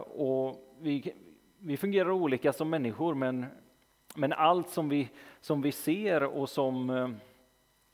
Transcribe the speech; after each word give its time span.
och 0.00 0.56
vi, 0.80 1.14
vi 1.58 1.76
fungerar 1.76 2.10
olika 2.10 2.52
som 2.52 2.70
människor, 2.70 3.14
men, 3.14 3.46
men 4.14 4.32
allt 4.32 4.68
som 4.68 4.88
vi, 4.88 5.08
som 5.40 5.62
vi 5.62 5.72
ser 5.72 6.22
och 6.22 6.48
som, 6.48 6.90
eh, 6.90 7.08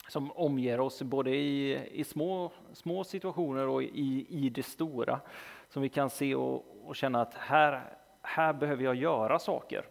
som 0.09 0.33
omger 0.33 0.81
oss, 0.81 1.03
både 1.03 1.31
i, 1.31 1.81
i 1.93 2.05
små, 2.05 2.53
små 2.73 3.05
situationer 3.05 3.69
och 3.69 3.83
i, 3.83 4.27
i 4.29 4.51
det 4.51 4.63
stora, 4.63 5.21
som 5.69 5.83
vi 5.83 5.89
kan 5.89 6.11
se 6.11 6.35
och, 6.35 6.67
och 6.85 6.97
känna 6.97 7.21
att 7.21 7.35
här, 7.35 7.97
här 8.23 8.53
behöver 8.53 8.85
jag 8.85 8.95
göra 8.95 9.39
saker. 9.39 9.85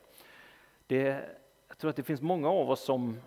Det, 0.88 1.30
jag 1.68 1.78
tror 1.78 1.90
att 1.90 1.96
det 1.96 2.04
finns 2.04 2.22
många 2.22 2.50
av 2.50 2.70
oss 2.70 2.84
som, 2.84 3.22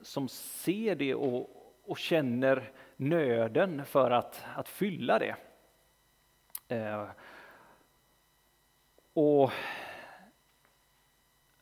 som 0.00 0.28
ser 0.28 0.94
det 0.94 1.14
och, 1.14 1.50
och 1.84 1.98
känner 1.98 2.72
nöden 2.96 3.84
för 3.84 4.10
att, 4.10 4.44
att 4.54 4.68
fylla 4.68 5.18
det. 5.18 5.36
Eh, 6.68 7.04
och 9.18 9.50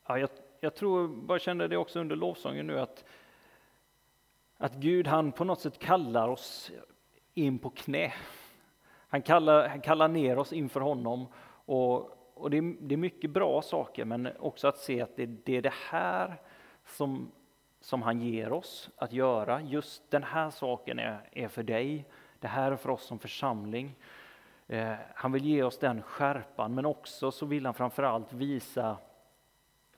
ja, 0.06 0.18
jag, 0.18 0.30
jag 0.60 0.74
tror, 0.74 1.08
bara 1.08 1.38
kände 1.38 1.68
det 1.68 1.76
också 1.76 2.00
under 2.00 2.16
lovsången 2.16 2.66
nu, 2.66 2.80
att, 2.80 3.04
att 4.56 4.74
Gud 4.74 5.06
han 5.06 5.32
på 5.32 5.44
något 5.44 5.60
sätt 5.60 5.78
kallar 5.78 6.28
oss 6.28 6.70
in 7.34 7.58
på 7.58 7.70
knä. 7.70 8.12
Han 9.08 9.22
kallar, 9.22 9.68
han 9.68 9.80
kallar 9.80 10.08
ner 10.08 10.38
oss 10.38 10.52
inför 10.52 10.80
honom. 10.80 11.26
Och, 11.64 11.96
och 12.34 12.50
det, 12.50 12.58
är, 12.58 12.76
det 12.80 12.94
är 12.94 12.96
mycket 12.96 13.30
bra 13.30 13.62
saker, 13.62 14.04
men 14.04 14.28
också 14.38 14.68
att 14.68 14.78
se 14.78 15.00
att 15.00 15.16
det, 15.16 15.26
det 15.26 15.56
är 15.56 15.62
det 15.62 15.74
här 15.90 16.36
som, 16.86 17.32
som 17.80 18.02
han 18.02 18.20
ger 18.20 18.52
oss 18.52 18.90
att 18.96 19.12
göra. 19.12 19.62
Just 19.62 20.10
den 20.10 20.22
här 20.22 20.50
saken 20.50 20.98
är, 20.98 21.28
är 21.32 21.48
för 21.48 21.62
dig. 21.62 22.04
Det 22.40 22.48
här 22.48 22.72
är 22.72 22.76
för 22.76 22.90
oss 22.90 23.04
som 23.06 23.18
församling. 23.18 23.94
Eh, 24.66 24.94
han 25.14 25.32
vill 25.32 25.44
ge 25.44 25.62
oss 25.62 25.78
den 25.78 26.02
skärpan, 26.02 26.74
men 26.74 26.86
också 26.86 27.30
så 27.30 27.46
vill 27.46 27.66
han 27.66 27.74
framförallt 27.74 28.32
visa 28.32 28.98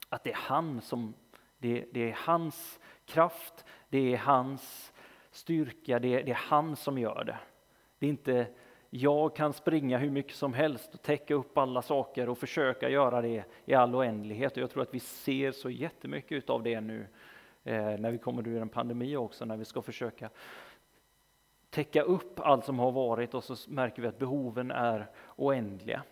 att 0.09 0.25
det 0.25 0.31
är 0.31 0.37
han 0.37 0.81
som, 0.81 1.15
det, 1.59 1.85
det 1.93 2.11
är 2.11 2.17
hans 2.19 2.81
kraft, 3.07 3.65
det 3.89 4.15
är 4.15 4.19
hans 4.19 4.93
styrka, 5.31 5.99
det, 5.99 6.23
det 6.23 6.31
är 6.31 6.41
han 6.49 6.77
som 6.77 6.99
gör 6.99 7.25
det. 7.25 7.39
Det 7.99 8.07
är 8.07 8.11
inte 8.11 8.47
jag 8.91 9.37
kan 9.37 9.53
springa 9.53 9.99
hur 9.99 10.11
mycket 10.11 10.37
som 10.37 10.55
helst 10.55 10.95
och 10.95 11.03
täcka 11.03 11.35
upp 11.35 11.59
alla 11.59 11.83
saker 11.83 12.29
och 12.29 12.39
försöka 12.39 12.89
göra 12.89 13.23
det 13.23 13.45
i 13.65 13.75
all 13.75 13.95
oändlighet. 13.95 14.53
Och 14.53 14.63
jag 14.63 14.71
tror 14.71 14.83
att 14.83 14.95
vi 14.95 15.01
ser 15.01 15.53
så 15.53 15.71
jättemycket 15.71 16.51
av 16.51 16.63
det 16.63 16.81
nu 16.81 17.07
eh, 17.65 17.99
när 17.99 18.11
vi 18.11 18.19
kommer 18.19 18.49
ur 18.49 18.63
en 18.63 18.69
pandemi 18.69 19.17
också, 19.17 19.45
när 19.45 19.57
vi 19.57 19.65
ska 19.65 19.83
försöka 19.83 20.31
täcka 21.71 22.03
upp 22.03 22.41
allt 22.41 22.65
som 22.65 22.79
har 22.79 22.93
varit 22.93 23.35
och 23.35 23.45
så 23.45 23.71
märker 23.71 24.03
vi 24.03 24.09
att 24.09 24.19
behoven 24.19 24.71
är 24.71 25.11
oändliga. 25.37 26.03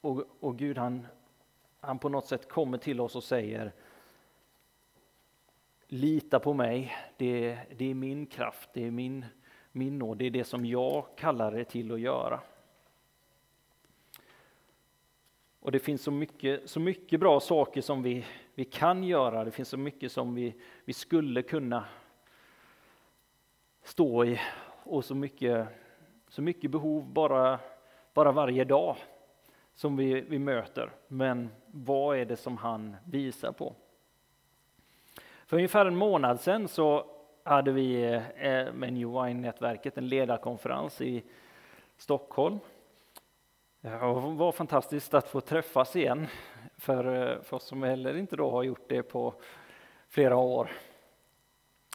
Och, 0.00 0.24
och 0.40 0.58
Gud 0.58 0.78
han, 0.78 1.06
han 1.80 1.98
på 1.98 2.08
något 2.08 2.26
sätt 2.26 2.48
kommer 2.48 2.78
till 2.78 3.00
oss 3.00 3.16
och 3.16 3.24
säger 3.24 3.72
Lita 5.86 6.40
på 6.40 6.54
mig, 6.54 6.92
det, 7.16 7.58
det 7.76 7.90
är 7.90 7.94
min 7.94 8.26
kraft, 8.26 8.70
det 8.72 8.86
är 8.86 8.90
min, 8.90 9.24
min 9.72 9.98
nåd, 9.98 10.18
det 10.18 10.26
är 10.26 10.30
det 10.30 10.44
som 10.44 10.66
jag 10.66 11.06
kallar 11.16 11.52
det 11.52 11.64
till 11.64 11.92
att 11.92 12.00
göra. 12.00 12.40
Och 15.60 15.72
det 15.72 15.78
finns 15.78 16.02
så 16.02 16.10
mycket, 16.10 16.70
så 16.70 16.80
mycket 16.80 17.20
bra 17.20 17.40
saker 17.40 17.80
som 17.80 18.02
vi, 18.02 18.24
vi 18.54 18.64
kan 18.64 19.04
göra, 19.04 19.44
det 19.44 19.50
finns 19.50 19.68
så 19.68 19.76
mycket 19.76 20.12
som 20.12 20.34
vi, 20.34 20.54
vi 20.84 20.92
skulle 20.92 21.42
kunna 21.42 21.84
stå 23.84 24.24
i 24.24 24.40
och 24.84 25.04
så 25.04 25.14
mycket, 25.14 25.68
så 26.28 26.42
mycket 26.42 26.70
behov 26.70 27.08
bara, 27.08 27.58
bara 28.14 28.32
varje 28.32 28.64
dag 28.64 28.96
som 29.74 29.96
vi, 29.96 30.20
vi 30.20 30.38
möter. 30.38 30.90
Men 31.08 31.50
vad 31.66 32.16
är 32.18 32.24
det 32.24 32.36
som 32.36 32.56
han 32.56 32.96
visar 33.04 33.52
på? 33.52 33.74
För 35.46 35.56
ungefär 35.56 35.86
en 35.86 35.96
månad 35.96 36.40
sedan 36.40 36.68
så 36.68 37.06
hade 37.42 37.72
vi 37.72 38.04
eh, 38.36 38.72
med 38.72 38.92
New 38.92 39.08
Wine-nätverket 39.08 39.98
en 39.98 40.08
ledarkonferens 40.08 41.00
i 41.00 41.24
Stockholm. 41.96 42.58
Det 43.80 43.98
var 43.98 44.52
fantastiskt 44.52 45.14
att 45.14 45.28
få 45.28 45.40
träffas 45.40 45.96
igen 45.96 46.26
för, 46.76 47.32
eh, 47.32 47.42
för 47.42 47.56
oss 47.56 47.64
som 47.64 47.82
heller 47.82 48.16
inte 48.16 48.36
då 48.36 48.50
har 48.50 48.62
gjort 48.62 48.88
det 48.88 49.02
på 49.02 49.34
flera 50.08 50.36
år. 50.36 50.70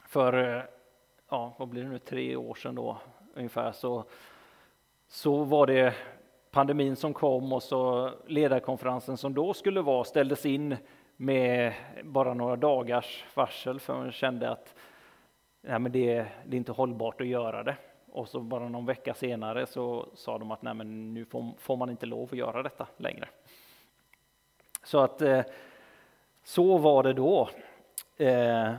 För 0.06 0.56
eh, 0.56 0.62
ja, 1.30 1.54
vad 1.56 1.68
blir 1.68 1.82
det 1.82 1.88
nu, 1.88 1.98
tre 1.98 2.36
år 2.36 2.54
sedan 2.54 2.74
då 2.74 2.98
ungefär 3.34 3.72
så, 3.72 4.04
så 5.08 5.44
var 5.44 5.66
det 5.66 5.94
pandemin 6.50 6.96
som 6.96 7.14
kom 7.14 7.52
och 7.52 7.62
så 7.62 8.10
ledarkonferensen 8.26 9.16
som 9.16 9.34
då 9.34 9.54
skulle 9.54 9.82
vara 9.82 10.04
ställdes 10.04 10.46
in 10.46 10.76
med 11.16 11.74
bara 12.04 12.34
några 12.34 12.56
dagars 12.56 13.24
varsel 13.34 13.80
för 13.80 13.94
man 13.94 14.12
kände 14.12 14.50
att 14.50 14.74
nej, 15.60 15.78
men 15.78 15.92
det, 15.92 16.26
det 16.46 16.56
är 16.56 16.58
inte 16.58 16.72
hållbart 16.72 17.20
att 17.20 17.26
göra 17.26 17.62
det. 17.62 17.76
Och 18.12 18.28
så 18.28 18.40
bara 18.40 18.68
någon 18.68 18.86
vecka 18.86 19.14
senare 19.14 19.66
så 19.66 20.08
sa 20.14 20.38
de 20.38 20.50
att 20.50 20.62
nej, 20.62 20.74
men 20.74 21.14
nu 21.14 21.24
får, 21.24 21.52
får 21.58 21.76
man 21.76 21.90
inte 21.90 22.06
lov 22.06 22.28
att 22.32 22.38
göra 22.38 22.62
detta 22.62 22.86
längre. 22.96 23.28
Så 24.82 24.98
att 24.98 25.22
eh, 25.22 25.42
så 26.44 26.78
var 26.78 27.02
det 27.02 27.12
då. 27.12 27.48
Eh, 28.16 28.72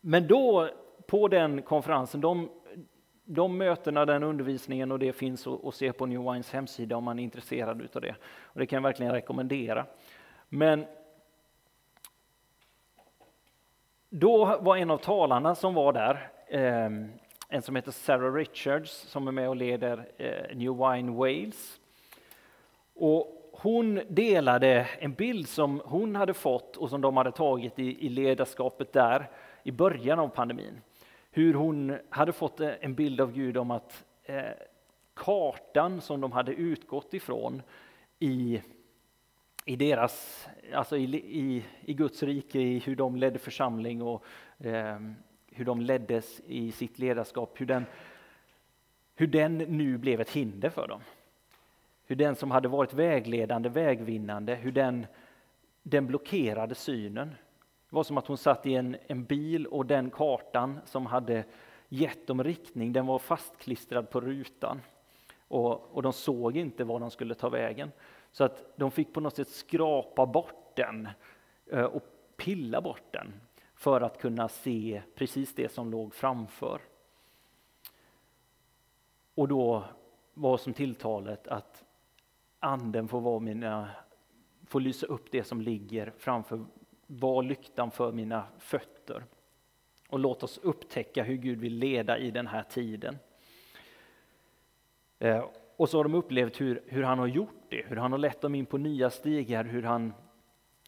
men 0.00 0.26
då 0.26 0.68
på 1.06 1.28
den 1.28 1.62
konferensen, 1.62 2.20
de, 2.20 2.48
de 3.24 3.58
mötena, 3.58 4.06
den 4.06 4.22
undervisningen 4.22 4.92
och 4.92 4.98
det 4.98 5.12
finns 5.12 5.46
att 5.46 5.74
se 5.74 5.92
på 5.92 6.06
New 6.06 6.32
Wines 6.32 6.52
hemsida 6.52 6.96
om 6.96 7.04
man 7.04 7.18
är 7.18 7.22
intresserad 7.22 7.88
av 7.94 8.00
det. 8.00 8.14
Och 8.24 8.60
det 8.60 8.66
kan 8.66 8.76
jag 8.76 8.82
verkligen 8.82 9.12
rekommendera. 9.12 9.86
Men 10.48 10.84
då 14.08 14.58
var 14.60 14.76
en 14.76 14.90
av 14.90 14.98
talarna 14.98 15.54
som 15.54 15.74
var 15.74 15.92
där, 15.92 16.30
eh, 16.46 16.90
en 17.48 17.62
som 17.62 17.76
heter 17.76 17.90
Sarah 17.90 18.34
Richards 18.34 18.90
som 18.90 19.28
är 19.28 19.32
med 19.32 19.48
och 19.48 19.56
leder 19.56 20.08
eh, 20.16 20.56
New 20.56 20.76
Wine 20.76 21.12
Wales. 21.12 21.80
Och 22.94 23.38
hon 23.52 24.00
delade 24.08 24.88
en 24.98 25.12
bild 25.12 25.48
som 25.48 25.82
hon 25.84 26.16
hade 26.16 26.34
fått 26.34 26.76
och 26.76 26.90
som 26.90 27.00
de 27.00 27.16
hade 27.16 27.32
tagit 27.32 27.78
i, 27.78 28.06
i 28.06 28.08
ledarskapet 28.08 28.92
där 28.92 29.30
i 29.62 29.72
början 29.72 30.18
av 30.18 30.28
pandemin 30.28 30.80
hur 31.34 31.54
hon 31.54 31.98
hade 32.10 32.32
fått 32.32 32.60
eh, 32.60 32.72
en 32.80 32.94
bild 32.94 33.20
av 33.20 33.32
Gud 33.32 33.56
om 33.56 33.70
att 33.70 34.04
eh, 34.24 34.50
kartan 35.14 36.00
som 36.00 36.20
de 36.20 36.32
hade 36.32 36.52
utgått 36.52 37.14
ifrån 37.14 37.62
i, 38.18 38.62
i 39.64 39.76
deras, 39.76 40.46
alltså 40.74 40.96
i, 40.96 41.04
i, 41.14 41.64
i 41.80 41.94
Guds 41.94 42.22
rike, 42.22 42.60
i 42.60 42.78
hur 42.78 42.96
de 42.96 43.16
ledde 43.16 43.38
församling 43.38 44.02
och 44.02 44.24
eh, 44.58 45.00
hur 45.50 45.64
de 45.64 45.80
leddes 45.80 46.40
i 46.46 46.72
sitt 46.72 46.98
ledarskap, 46.98 47.60
hur 47.60 47.66
den, 47.66 47.84
hur 49.14 49.26
den 49.26 49.58
nu 49.58 49.98
blev 49.98 50.20
ett 50.20 50.30
hinder 50.30 50.70
för 50.70 50.88
dem. 50.88 51.00
Hur 52.06 52.16
den 52.16 52.36
som 52.36 52.50
hade 52.50 52.68
varit 52.68 52.94
vägledande, 52.94 53.68
vägvinnande, 53.68 54.54
hur 54.54 54.72
den, 54.72 55.06
den 55.82 56.06
blockerade 56.06 56.74
synen. 56.74 57.34
Det 57.92 57.96
var 57.96 58.04
som 58.04 58.18
att 58.18 58.26
hon 58.26 58.38
satt 58.38 58.66
i 58.66 58.74
en, 58.74 58.96
en 59.06 59.24
bil 59.24 59.66
och 59.66 59.86
den 59.86 60.10
kartan 60.10 60.80
som 60.84 61.06
hade 61.06 61.44
gett 61.88 62.26
dem 62.26 62.44
riktning, 62.44 62.92
den 62.92 63.06
var 63.06 63.18
fastklistrad 63.18 64.10
på 64.10 64.20
rutan. 64.20 64.80
Och, 65.48 65.96
och 65.96 66.02
de 66.02 66.12
såg 66.12 66.56
inte 66.56 66.84
var 66.84 67.00
de 67.00 67.10
skulle 67.10 67.34
ta 67.34 67.48
vägen. 67.48 67.92
Så 68.30 68.44
att 68.44 68.76
de 68.76 68.90
fick 68.90 69.12
på 69.12 69.20
något 69.20 69.36
sätt 69.36 69.48
skrapa 69.48 70.26
bort 70.26 70.76
den 70.76 71.08
eh, 71.66 71.84
och 71.84 72.02
pilla 72.36 72.80
bort 72.80 73.12
den 73.12 73.32
för 73.74 74.00
att 74.00 74.18
kunna 74.18 74.48
se 74.48 75.02
precis 75.14 75.54
det 75.54 75.72
som 75.72 75.90
låg 75.90 76.14
framför. 76.14 76.80
Och 79.34 79.48
då 79.48 79.84
var 80.34 80.56
som 80.56 80.72
tilltalet 80.72 81.48
att 81.48 81.84
anden 82.58 83.08
får, 83.08 83.20
vara 83.20 83.40
mina, 83.40 83.90
får 84.66 84.80
lysa 84.80 85.06
upp 85.06 85.30
det 85.30 85.44
som 85.44 85.60
ligger 85.60 86.12
framför 86.18 86.64
var 87.20 87.42
lyktan 87.42 87.90
för 87.90 88.12
mina 88.12 88.44
fötter. 88.58 89.24
Och 90.08 90.18
låt 90.18 90.42
oss 90.42 90.58
upptäcka 90.58 91.22
hur 91.22 91.36
Gud 91.36 91.60
vill 91.60 91.74
leda 91.74 92.18
i 92.18 92.30
den 92.30 92.46
här 92.46 92.62
tiden. 92.62 93.18
Eh, 95.18 95.44
och 95.76 95.88
så 95.88 95.96
har 95.96 96.04
de 96.04 96.14
upplevt 96.14 96.60
hur, 96.60 96.82
hur 96.86 97.02
han 97.02 97.18
har 97.18 97.26
gjort 97.26 97.62
det, 97.68 97.86
hur 97.86 97.96
han 97.96 98.12
har 98.12 98.18
lett 98.18 98.40
dem 98.40 98.54
in 98.54 98.66
på 98.66 98.78
nya 98.78 99.10
stigar, 99.10 99.64
hur 99.64 99.82
han, 99.82 100.12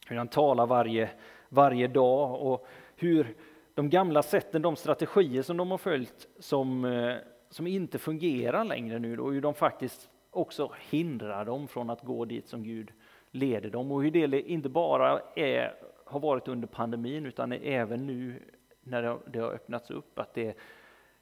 hur 0.06 0.16
han 0.16 0.28
talar 0.28 0.66
varje, 0.66 1.10
varje 1.48 1.88
dag 1.88 2.42
och 2.42 2.66
hur 2.96 3.36
de 3.74 3.90
gamla 3.90 4.22
sätten, 4.22 4.62
de 4.62 4.76
strategier 4.76 5.42
som 5.42 5.56
de 5.56 5.70
har 5.70 5.78
följt 5.78 6.28
som, 6.38 6.84
eh, 6.84 7.16
som 7.50 7.66
inte 7.66 7.98
fungerar 7.98 8.64
längre 8.64 8.98
nu 8.98 9.18
och 9.18 9.32
hur 9.32 9.40
de 9.40 9.54
faktiskt 9.54 10.10
också 10.30 10.72
hindrar 10.90 11.44
dem 11.44 11.68
från 11.68 11.90
att 11.90 12.02
gå 12.02 12.24
dit 12.24 12.48
som 12.48 12.62
Gud 12.62 12.92
leder 13.30 13.70
dem 13.70 13.92
och 13.92 14.02
hur 14.02 14.10
det 14.10 14.50
inte 14.50 14.68
bara 14.68 15.20
är 15.36 15.74
har 16.14 16.20
varit 16.20 16.48
under 16.48 16.68
pandemin 16.68 17.26
utan 17.26 17.52
även 17.52 18.06
nu 18.06 18.42
när 18.80 19.18
det 19.26 19.38
har 19.38 19.50
öppnats 19.50 19.90
upp 19.90 20.18
att 20.18 20.34
det, 20.34 20.56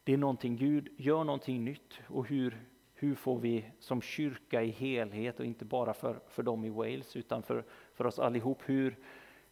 det 0.05 0.12
är 0.12 0.17
någonting, 0.17 0.56
Gud 0.56 0.89
gör 0.97 1.25
någonting 1.25 1.65
nytt 1.65 2.00
och 2.09 2.27
hur, 2.27 2.67
hur 2.94 3.15
får 3.15 3.39
vi 3.39 3.65
som 3.79 4.03
kyrka 4.03 4.62
i 4.62 4.71
helhet 4.71 5.41
och 5.41 5.47
inte 5.47 5.65
bara 5.65 5.94
för, 5.94 6.21
för 6.29 6.43
dem 6.43 6.65
i 6.65 6.71
Wales 6.71 7.17
utan 7.17 7.43
för, 7.43 7.65
för 7.94 8.06
oss 8.06 8.19
allihop, 8.19 8.59
hur, 8.65 8.97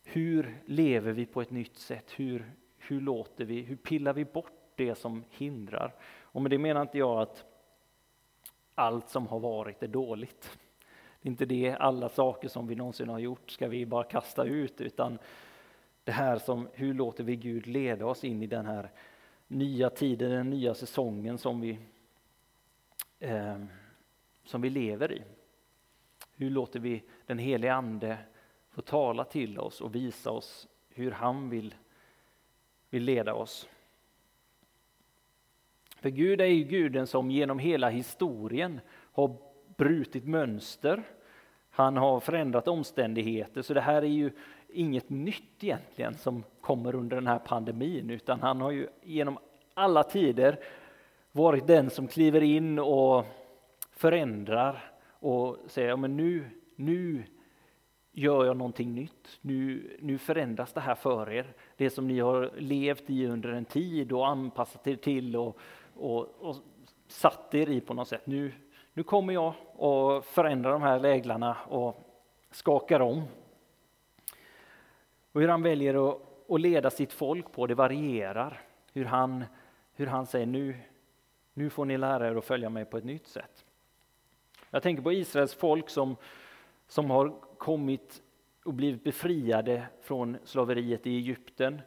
hur 0.03 0.63
lever 0.67 1.13
vi 1.13 1.27
på 1.27 1.43
ett 1.43 1.51
nytt 1.51 1.77
sätt? 1.77 2.13
Hur, 2.17 2.53
hur 2.79 3.01
låter 3.01 3.45
vi, 3.45 3.61
hur 3.61 3.77
pillar 3.77 4.13
vi 4.13 4.25
bort 4.25 4.73
det 4.75 4.95
som 4.95 5.25
hindrar? 5.31 5.95
Och 6.23 6.43
med 6.43 6.51
det 6.51 6.59
menar 6.59 6.83
inte 6.83 6.99
jag 6.99 7.21
att 7.21 7.45
allt 8.75 9.09
som 9.09 9.27
har 9.27 9.41
varit 9.41 9.83
är 9.83 9.89
dåligt. 9.89 10.59
Det 11.23 11.29
är 11.29 11.31
inte 11.31 11.47
det, 11.47 11.71
alla 11.71 12.09
saker 12.09 12.49
som 12.49 12.67
vi 12.67 12.75
någonsin 12.75 13.09
har 13.09 13.19
gjort 13.19 13.51
ska 13.51 13.69
vi 13.69 13.87
bara 13.87 14.05
kasta 14.05 14.45
ut, 14.45 14.81
utan 14.81 15.19
det 16.05 16.13
här 16.13 16.39
som, 16.39 16.69
hur 16.73 16.95
låter 16.95 17.25
vi 17.25 17.37
Gud 17.37 17.67
leda 17.67 18.07
oss 18.07 18.25
in 18.25 18.43
i 18.43 18.47
den 18.47 18.67
här 18.67 18.91
nya 19.47 19.91
tiden, 19.91 20.31
den 20.31 20.51
nya 20.51 20.75
säsongen 20.75 21.39
som 21.39 21.61
vi, 21.61 21.79
eh, 23.19 23.65
som 24.45 24.61
vi 24.61 24.71
lever 24.71 25.13
i. 25.13 25.23
Hur 26.37 26.51
låter 26.51 26.81
vi 26.81 27.03
den 27.27 27.39
helige 27.39 27.75
Ande 27.75 28.19
få 28.71 28.83
tala 28.83 29.25
till 29.25 29.59
oss 29.59 29.81
och 29.81 29.95
visa 29.95 30.31
oss 30.31 30.69
hur 30.89 31.11
han 31.11 31.51
vill, 31.51 31.75
vill 32.91 33.03
leda 33.03 33.35
oss. 33.35 33.69
För 35.97 36.11
Gud 36.11 36.41
är 36.41 36.45
ju 36.45 36.65
guden 36.65 37.07
som 37.07 37.31
genom 37.31 37.59
hela 37.59 37.91
historien 37.91 38.81
har 38.91 39.50
brutit 39.81 40.25
mönster. 40.25 41.03
Han 41.71 41.97
har 41.97 42.21
förändrat 42.21 42.69
omständigheter, 42.69 43.63
så 43.63 43.75
det 43.75 43.81
här 43.81 44.03
är 44.03 44.07
ju 44.07 44.31
inget 44.69 45.11
nytt 45.11 45.65
egentligen 45.65 46.15
som 46.15 46.45
kommer 46.61 46.95
under 46.95 47.17
den 47.17 47.27
här 47.27 47.39
pandemin, 47.39 48.11
utan 48.11 48.41
han 48.41 48.61
har 48.61 48.71
ju 48.71 48.89
genom 49.03 49.39
alla 49.75 50.03
tider 50.03 50.59
varit 51.33 51.67
den 51.67 51.91
som 51.91 52.09
kliver 52.09 52.41
in 52.41 52.79
och 52.79 53.25
förändrar 53.93 54.93
och 55.09 55.57
säger, 55.67 55.89
ja 55.89 55.97
men 55.97 56.17
nu, 56.17 56.45
nu 56.77 57.25
gör 58.13 58.45
jag 58.45 58.57
någonting 58.57 58.95
nytt. 58.95 59.39
Nu, 59.41 59.91
nu 60.01 60.19
förändras 60.19 60.73
det 60.73 60.81
här 60.81 60.95
för 60.95 61.31
er. 61.31 61.47
Det 61.77 61.91
som 61.91 62.09
ni 62.09 62.21
har 62.21 62.51
levt 62.57 63.11
i 63.11 63.27
under 63.27 63.49
en 63.49 63.65
tid 63.65 64.13
och 64.13 64.29
anpassat 64.29 64.87
er 64.87 64.97
till 64.97 65.37
och, 65.37 65.59
och, 65.95 66.35
och 66.41 66.57
satt 67.09 67.55
er 67.55 67.69
i 67.71 67.81
på 67.81 67.95
något 67.95 68.09
sätt. 68.09 68.27
Nu, 68.27 68.53
nu 68.95 69.03
kommer 69.03 69.33
jag 69.33 69.55
och 69.73 70.25
förändrar 70.25 70.73
de 70.73 70.83
här 70.83 71.01
läglarna 71.01 71.57
och 71.69 71.97
skakar 72.51 73.01
om. 73.01 73.23
Och 75.33 75.41
hur 75.41 75.49
han 75.49 75.63
väljer 75.63 76.11
att, 76.11 76.19
att 76.49 76.61
leda 76.61 76.91
sitt 76.91 77.13
folk 77.13 77.53
på, 77.53 77.67
det 77.67 77.75
varierar. 77.75 78.61
Hur 78.93 79.05
han, 79.05 79.45
hur 79.95 80.07
han 80.07 80.27
säger 80.27 80.47
nu, 80.47 80.77
nu 81.55 81.71
får 81.71 81.85
ni 81.85 81.99
lära 81.99 82.29
er 82.29 82.37
att 82.37 82.45
följa 82.45 82.71
mig 82.71 82.85
på 82.85 82.97
ett 82.97 83.05
nytt 83.05 83.27
sätt. 83.27 83.65
Jag 84.71 84.83
tänker 84.83 85.03
på 85.03 85.13
Israels 85.13 85.55
folk 85.55 85.91
som, 85.91 86.17
som 86.89 87.11
har 87.11 87.35
kommit 87.59 88.23
och 88.65 88.75
blivit 88.75 89.05
befriade 89.05 89.87
från 90.03 90.37
slaveriet 90.45 91.07
i 91.07 91.17
Egypten, 91.17 91.81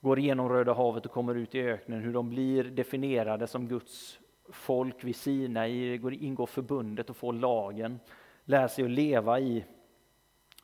går 0.00 0.18
igenom 0.18 0.48
Röda 0.48 0.72
havet 0.72 1.06
och 1.06 1.12
kommer 1.12 1.34
ut 1.34 1.54
i 1.54 1.60
öknen, 1.60 2.00
hur 2.00 2.12
de 2.12 2.30
blir 2.30 2.64
definierade 2.64 3.46
som 3.46 3.68
Guds 3.68 4.20
folk 4.50 5.04
vid 5.04 5.16
Sinai, 5.16 5.94
ingår 6.20 6.46
förbundet 6.46 7.10
och 7.10 7.16
får 7.16 7.32
lagen, 7.32 8.00
lär 8.44 8.68
sig 8.68 8.84
att 8.84 8.90
leva 8.90 9.40
i, 9.40 9.64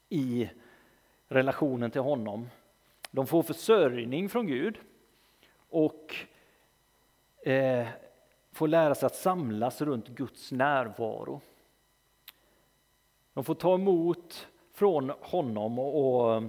i 0.09 0.51
relationen 1.29 1.91
till 1.91 2.01
honom. 2.01 2.49
De 3.11 3.27
får 3.27 3.43
försörjning 3.43 4.29
från 4.29 4.47
Gud 4.47 4.79
och 5.57 6.15
eh, 7.43 7.89
får 8.53 8.69
lära 8.69 8.95
sig 8.95 9.07
att 9.07 9.17
samlas 9.17 9.81
runt 9.81 10.09
Guds 10.09 10.53
närvaro. 10.53 11.41
De 13.33 13.45
får 13.45 13.55
ta 13.55 13.75
emot 13.75 14.49
från 14.73 15.13
honom 15.21 15.79
och, 15.79 16.35
och 16.35 16.43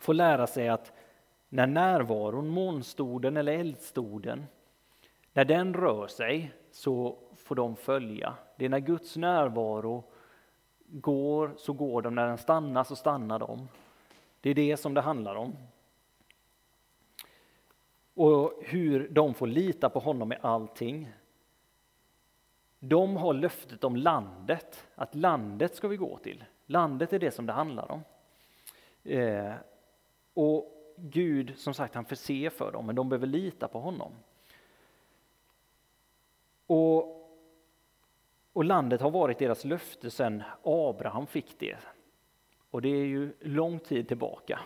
får 0.00 0.14
lära 0.14 0.46
sig 0.46 0.68
att 0.68 0.92
när 1.48 1.66
närvaron, 1.66 2.48
månstoden 2.48 3.36
eller 3.36 3.52
eldstoden, 3.52 4.46
när 5.36 5.44
den 5.44 5.74
rör 5.74 6.06
sig 6.06 6.52
så 6.70 7.18
får 7.36 7.54
de 7.54 7.76
följa. 7.76 8.34
Det 8.56 8.64
är 8.64 8.68
när 8.68 8.78
Guds 8.78 9.16
närvaro 9.16 10.04
går 10.86 11.54
så 11.56 11.72
går 11.72 12.02
de, 12.02 12.14
när 12.14 12.26
den 12.26 12.38
stannar 12.38 12.84
så 12.84 12.96
stannar 12.96 13.38
de. 13.38 13.68
Det 14.40 14.50
är 14.50 14.54
det 14.54 14.76
som 14.76 14.94
det 14.94 15.00
handlar 15.00 15.34
om. 15.34 15.56
Och 18.14 18.52
hur 18.62 19.08
de 19.08 19.34
får 19.34 19.46
lita 19.46 19.90
på 19.90 19.98
honom 19.98 20.32
i 20.32 20.36
allting. 20.40 21.12
De 22.78 23.16
har 23.16 23.34
löftet 23.34 23.84
om 23.84 23.96
landet, 23.96 24.86
att 24.94 25.14
landet 25.14 25.74
ska 25.74 25.88
vi 25.88 25.96
gå 25.96 26.18
till. 26.18 26.44
Landet 26.66 27.12
är 27.12 27.18
det 27.18 27.30
som 27.30 27.46
det 27.46 27.52
handlar 27.52 27.92
om. 27.92 28.00
Eh, 29.04 29.54
och 30.34 30.72
Gud, 30.96 31.52
som 31.56 31.74
sagt, 31.74 31.94
han 31.94 32.04
förser 32.04 32.50
för 32.50 32.72
dem, 32.72 32.86
men 32.86 32.96
de 32.96 33.08
behöver 33.08 33.26
lita 33.26 33.68
på 33.68 33.80
honom. 33.80 34.12
Och, 36.66 37.16
och 38.52 38.64
landet 38.64 39.00
har 39.00 39.10
varit 39.10 39.38
deras 39.38 39.64
löfte 39.64 40.10
sedan 40.10 40.42
Abraham 40.62 41.26
fick 41.26 41.58
det. 41.58 41.76
Och 42.70 42.82
det 42.82 42.88
är 42.88 43.04
ju 43.04 43.32
lång 43.40 43.78
tid 43.78 44.08
tillbaka. 44.08 44.60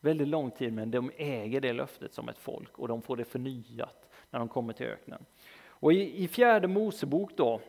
Väldigt 0.00 0.28
lång 0.28 0.50
tid, 0.50 0.72
men 0.72 0.90
de 0.90 1.10
äger 1.16 1.60
det 1.60 1.72
löftet 1.72 2.12
som 2.12 2.28
ett 2.28 2.38
folk 2.38 2.78
och 2.78 2.88
de 2.88 3.02
får 3.02 3.16
det 3.16 3.24
förnyat 3.24 4.08
när 4.30 4.38
de 4.38 4.48
kommer 4.48 4.72
till 4.72 4.86
öknen. 4.86 5.24
Och 5.62 5.92
i, 5.92 6.24
i 6.24 6.28
fjärde 6.28 6.68
Mosebok 6.68 7.36
då, 7.36 7.60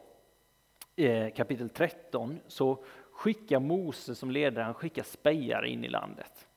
eh, 0.96 1.34
kapitel 1.34 1.70
13, 1.70 2.40
så 2.48 2.84
skickar 3.12 3.60
Mose 3.60 4.16
som 4.16 4.32
ledare, 4.32 4.64
han 4.64 4.74
skickar 4.74 5.04
spejare 5.04 5.70
in 5.70 5.86
i 5.86 5.90
landet. 5.90 6.48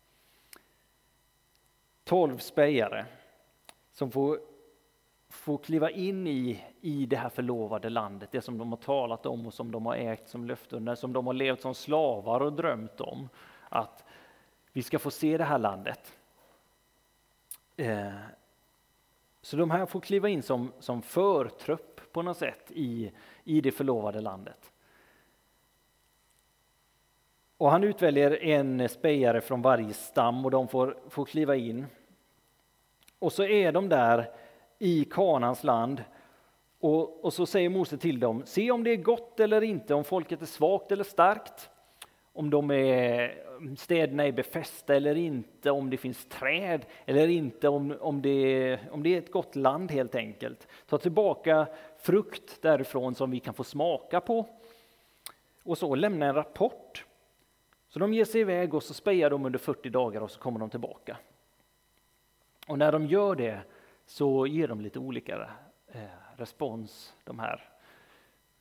Tolv 2.04 2.38
spejare 2.38 3.06
som 3.92 4.10
får, 4.10 4.40
får 5.34 5.58
kliva 5.58 5.90
in 5.90 6.26
i, 6.26 6.64
i 6.80 7.06
det 7.06 7.16
här 7.16 7.28
förlovade 7.28 7.88
landet, 7.88 8.28
det 8.32 8.40
som 8.40 8.58
de 8.58 8.72
har 8.72 8.76
talat 8.76 9.26
om 9.26 9.46
och 9.46 9.54
som 9.54 9.70
de 9.70 9.86
har 9.86 9.96
ägt 9.96 10.28
som 10.28 10.44
löften, 10.44 10.96
som 10.96 11.12
de 11.12 11.26
har 11.26 11.34
levt 11.34 11.60
som 11.60 11.74
slavar 11.74 12.40
och 12.40 12.52
drömt 12.52 13.00
om. 13.00 13.28
Att 13.68 14.04
vi 14.72 14.82
ska 14.82 14.98
få 14.98 15.10
se 15.10 15.38
det 15.38 15.44
här 15.44 15.58
landet. 15.58 16.12
Eh, 17.76 18.12
så 19.42 19.56
de 19.56 19.70
här 19.70 19.86
får 19.86 20.00
kliva 20.00 20.28
in 20.28 20.42
som, 20.42 20.72
som 20.78 21.02
förtrupp 21.02 22.12
på 22.12 22.22
något 22.22 22.36
sätt 22.36 22.70
i, 22.70 23.12
i 23.44 23.60
det 23.60 23.70
förlovade 23.70 24.20
landet. 24.20 24.72
Och 27.56 27.70
han 27.70 27.84
utväljer 27.84 28.44
en 28.44 28.88
spejare 28.88 29.40
från 29.40 29.62
varje 29.62 29.92
stam 29.92 30.44
och 30.44 30.50
de 30.50 30.68
får, 30.68 30.96
får 31.08 31.24
kliva 31.24 31.56
in. 31.56 31.86
Och 33.18 33.32
så 33.32 33.44
är 33.44 33.72
de 33.72 33.88
där 33.88 34.43
i 34.78 35.04
Kanans 35.04 35.64
land 35.64 36.04
och, 36.84 37.24
och 37.24 37.32
så 37.32 37.46
säger 37.46 37.68
Mose 37.68 37.98
till 37.98 38.20
dem, 38.20 38.42
se 38.46 38.70
om 38.70 38.84
det 38.84 38.90
är 38.90 38.96
gott 38.96 39.40
eller 39.40 39.62
inte, 39.62 39.94
om 39.94 40.04
folket 40.04 40.42
är 40.42 40.46
svagt 40.46 40.92
eller 40.92 41.04
starkt, 41.04 41.70
om 42.32 42.50
de 42.50 42.70
är, 42.70 43.44
städerna 43.76 44.26
är 44.26 44.32
befästa 44.32 44.94
eller 44.94 45.14
inte, 45.14 45.70
om 45.70 45.90
det 45.90 45.96
finns 45.96 46.26
träd 46.26 46.86
eller 47.06 47.28
inte, 47.28 47.68
om, 47.68 47.96
om, 48.00 48.22
det, 48.22 48.78
om 48.90 49.02
det 49.02 49.14
är 49.14 49.18
ett 49.18 49.32
gott 49.32 49.56
land 49.56 49.90
helt 49.90 50.14
enkelt. 50.14 50.68
Ta 50.86 50.98
tillbaka 50.98 51.66
frukt 51.98 52.62
därifrån 52.62 53.14
som 53.14 53.30
vi 53.30 53.40
kan 53.40 53.54
få 53.54 53.64
smaka 53.64 54.20
på 54.20 54.46
och 55.62 55.78
så 55.78 55.94
lämna 55.94 56.26
en 56.26 56.34
rapport. 56.34 57.04
Så 57.88 57.98
de 57.98 58.14
ger 58.14 58.24
sig 58.24 58.40
iväg 58.40 58.74
och 58.74 58.82
så 58.82 58.94
spejar 58.94 59.30
de 59.30 59.46
under 59.46 59.58
40 59.58 59.90
dagar 59.90 60.20
och 60.20 60.30
så 60.30 60.40
kommer 60.40 60.60
de 60.60 60.70
tillbaka. 60.70 61.16
Och 62.68 62.78
när 62.78 62.92
de 62.92 63.06
gör 63.06 63.34
det 63.34 63.60
så 64.06 64.46
ger 64.46 64.68
de 64.68 64.80
lite 64.80 64.98
olika 64.98 65.50
eh, 65.86 66.00
respons, 66.36 67.14
de 67.24 67.38
här, 67.38 67.70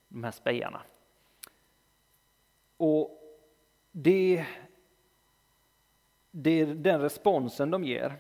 de 0.08 0.24
här 0.24 0.32
spejarna. 0.32 0.82
Och 2.78 3.20
det, 3.92 4.46
det, 6.32 6.66
den 6.66 7.02
responsen 7.02 7.72
de 7.72 7.84
ger, 7.84 8.16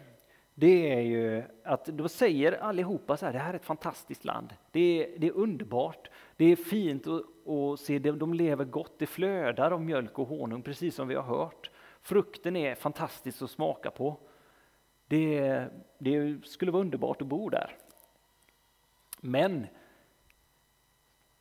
det 0.56 0.94
är 0.94 1.02
ju 1.02 1.44
att 1.64 1.86
då 1.86 2.10
säger 2.10 2.52
allihopa 2.52 3.18
så 3.18 3.26
här, 3.26 3.34
det 3.34 3.40
här 3.40 3.54
är 3.54 3.58
ett 3.58 3.66
fantastiskt 3.66 4.26
land. 4.26 4.54
Det 4.72 4.80
är, 5.04 5.20
det 5.20 5.28
är 5.28 5.32
underbart, 5.32 6.10
det 6.38 6.46
är 6.46 6.56
fint 6.56 7.08
att, 7.08 7.48
att 7.48 7.80
se, 7.80 8.00
de 8.00 8.34
lever 8.34 8.66
gott, 8.66 9.00
det 9.00 9.06
flödar 9.06 9.72
av 9.72 9.82
mjölk 9.82 10.20
och 10.20 10.28
honung, 10.28 10.62
precis 10.62 10.96
som 10.96 11.08
vi 11.08 11.16
har 11.16 11.24
hört. 11.24 11.70
Frukten 12.02 12.56
är 12.56 12.76
fantastisk 12.76 13.42
att 13.42 13.50
smaka 13.50 13.92
på. 13.92 14.18
Det, 15.14 15.68
det 15.98 16.46
skulle 16.46 16.72
vara 16.72 16.82
underbart 16.82 17.22
att 17.22 17.28
bo 17.28 17.50
där. 17.50 17.76
Men 19.20 19.68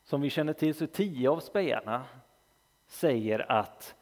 som 0.03 0.21
vi 0.21 0.29
känner 0.29 0.53
till 0.53 0.75
så 0.75 0.87
tio 0.87 1.29
av 1.29 1.39
spejarna 1.39 2.05
säger 2.87 3.51
att 3.51 3.95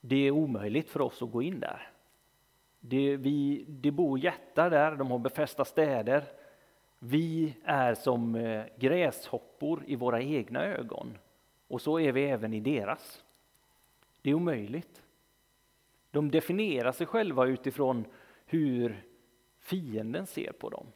det 0.00 0.16
är 0.16 0.30
omöjligt 0.30 0.90
för 0.90 1.00
oss 1.00 1.22
att 1.22 1.32
gå 1.32 1.42
in 1.42 1.60
där. 1.60 1.90
Det, 2.80 3.16
vi, 3.16 3.64
det 3.68 3.90
bor 3.90 4.18
jättar 4.18 4.70
där, 4.70 4.96
de 4.96 5.10
har 5.10 5.18
befästa 5.18 5.64
städer. 5.64 6.24
Vi 6.98 7.54
är 7.64 7.94
som 7.94 8.34
eh, 8.34 8.64
gräshoppor 8.76 9.82
i 9.86 9.96
våra 9.96 10.22
egna 10.22 10.64
ögon 10.64 11.18
och 11.68 11.82
så 11.82 12.00
är 12.00 12.12
vi 12.12 12.24
även 12.24 12.54
i 12.54 12.60
deras. 12.60 13.24
Det 14.22 14.30
är 14.30 14.34
omöjligt. 14.34 15.02
De 16.10 16.30
definierar 16.30 16.92
sig 16.92 17.06
själva 17.06 17.46
utifrån 17.46 18.04
hur 18.48 19.04
fienden 19.58 20.26
ser 20.26 20.52
på 20.52 20.68
dem. 20.68 20.86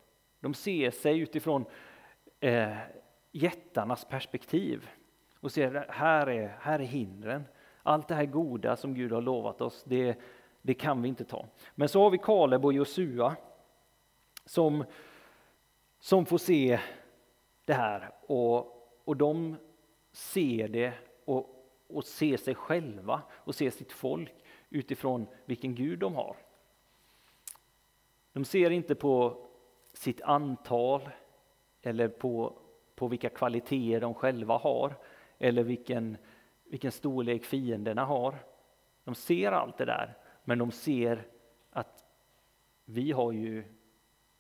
De 0.41 0.55
ser 0.55 0.91
sig 0.91 1.19
utifrån 1.19 1.65
eh, 2.41 2.77
jättarnas 3.33 4.05
perspektiv 4.05 4.89
och 5.41 5.53
ser 5.53 5.87
här 5.89 6.27
är, 6.27 6.57
här 6.61 6.79
är 6.79 6.85
hindren. 6.85 7.45
Allt 7.83 8.09
det 8.09 8.15
här 8.15 8.27
goda 8.27 8.77
som 8.77 8.95
Gud 8.95 9.13
har 9.13 9.23
lovat 9.23 9.61
oss, 9.61 9.85
det, 9.85 10.19
det 10.63 10.75
kan 10.75 11.03
vi 11.03 11.09
inte 11.09 11.25
ta. 11.25 11.47
Men 11.75 11.89
så 11.89 12.03
har 12.03 12.11
vi 12.11 12.19
Kaleb 12.19 12.65
och 12.65 12.73
Josua 12.73 13.37
som, 14.45 14.85
som 16.01 16.27
får 16.27 16.39
se 16.39 16.81
det 17.65 17.75
här 17.75 18.11
och, 18.27 18.67
och 19.05 19.17
de 19.17 19.57
ser 20.13 20.69
det 20.69 20.93
och, 21.25 21.69
och 21.89 22.05
ser 22.05 22.37
sig 22.37 22.55
själva 22.55 23.23
och 23.33 23.55
ser 23.55 23.71
sitt 23.71 23.93
folk 23.93 24.35
utifrån 24.71 25.27
vilken 25.45 25.75
Gud 25.75 25.99
de 25.99 26.15
har. 26.15 26.37
De 28.33 28.45
ser 28.45 28.71
inte 28.71 28.95
på 28.95 29.47
sitt 29.93 30.23
antal 30.23 31.09
eller 31.83 32.09
på, 32.09 32.59
på 32.95 33.09
vilka 33.09 33.29
kvaliteter 33.29 34.01
de 34.01 34.15
själva 34.15 34.57
har 34.59 34.95
eller 35.39 35.63
vilken, 35.63 36.17
vilken 36.65 36.93
storlek 36.93 37.45
fienderna 37.45 38.05
har. 38.05 38.35
De 39.05 39.15
ser 39.15 39.53
allt 39.53 39.79
det 39.79 39.85
där, 39.85 40.15
men 40.45 40.59
de 40.59 40.71
ser 40.71 41.27
att 41.71 42.05
vi 42.85 43.13
har 43.13 43.33
ju 43.33 43.65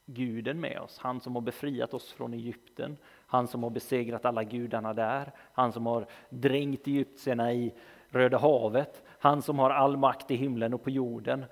guden 0.07 0.61
med 0.61 0.81
oss, 0.81 0.99
han 0.99 1.21
som 1.21 1.35
har 1.35 1.43
befriat 1.43 1.95
oss 1.95 2.13
från 2.13 2.35
Egypten, 2.35 2.97
han 3.27 3.49
som 3.49 3.63
har 3.63 3.71
besegrat 3.71 4.25
alla 4.25 4.45
gudarna 4.45 4.95
där, 4.95 5.33
han 5.53 5.73
som 5.73 5.87
har 5.87 6.07
dränkt 6.29 6.87
egyptierna 6.87 7.53
i 7.53 7.75
Röda 8.09 8.39
havet, 8.39 9.03
han 9.07 9.43
som 9.43 9.59
har 9.59 9.71
all 9.71 9.97
makt 9.97 10.31
i 10.31 10.37
himlen 10.37 10.75
och 10.75 10.83
på 10.83 10.91
jorden. 10.91 11.45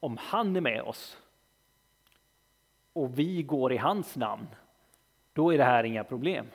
Om 0.00 0.16
han 0.20 0.56
är 0.56 0.60
med 0.60 0.82
oss 0.82 1.22
och 2.96 3.18
vi 3.18 3.42
går 3.42 3.72
i 3.72 3.76
hans 3.76 4.16
namn, 4.16 4.46
då 5.32 5.54
är 5.54 5.58
det 5.58 5.64
här 5.64 5.84
inga 5.84 6.04
problem. 6.04 6.46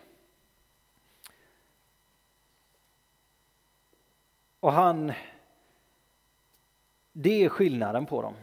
Och 4.59 4.71
han, 4.71 5.11
det 7.11 7.43
är 7.43 7.49
skillnaden 7.49 8.05
på 8.05 8.21
dem. 8.21 8.33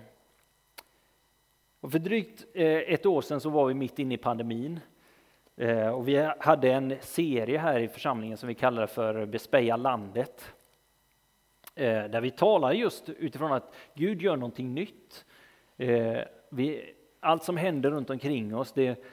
Och 1.80 1.92
för 1.92 1.98
drygt 1.98 2.44
eh, 2.54 2.66
ett 2.66 3.06
år 3.06 3.20
sedan 3.20 3.40
så 3.40 3.50
var 3.50 3.66
vi 3.66 3.74
mitt 3.74 3.98
inne 3.98 4.14
i 4.14 4.18
pandemin. 4.18 4.80
Eh, 5.56 5.88
och 5.88 6.08
vi 6.08 6.30
hade 6.38 6.72
en 6.72 6.96
serie 7.00 7.58
här 7.58 7.80
i 7.80 7.88
församlingen 7.88 8.38
som 8.38 8.48
vi 8.48 8.54
kallade 8.54 8.86
för 8.86 9.26
Bespeja 9.26 9.76
landet. 9.76 10.52
Eh, 11.74 12.04
där 12.04 12.20
vi 12.20 12.30
talar 12.30 12.72
just 12.72 13.08
utifrån 13.08 13.52
att 13.52 13.74
Gud 13.94 14.22
gör 14.22 14.36
någonting 14.36 14.74
nytt. 14.74 15.24
Vi, 16.50 16.94
allt 17.20 17.44
som 17.44 17.56
händer 17.56 17.90
runt 17.90 18.10
omkring 18.10 18.56
oss, 18.56 18.72
det, 18.72 19.04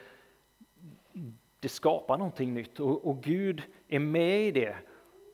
det 1.60 1.68
skapar 1.68 2.18
någonting 2.18 2.54
nytt 2.54 2.80
och, 2.80 3.06
och, 3.06 3.22
Gud 3.22 3.62
är 3.88 3.98
med 3.98 4.46
i 4.46 4.50
det. 4.50 4.76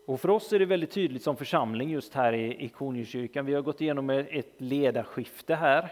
Och 0.07 0.21
för 0.21 0.31
oss 0.31 0.53
är 0.53 0.59
det 0.59 0.67
väldigt 0.67 0.91
tydligt 0.91 1.23
som 1.23 1.37
församling 1.37 1.91
just 1.91 2.15
här 2.15 2.33
i, 2.33 2.65
i 2.65 2.69
Konungskyrkan. 2.69 3.47
Vi 3.47 3.55
har 3.55 3.63
gått 3.63 3.81
igenom 3.81 4.11
ett 4.11 4.61
ledarskifte 4.61 5.55
här 5.55 5.83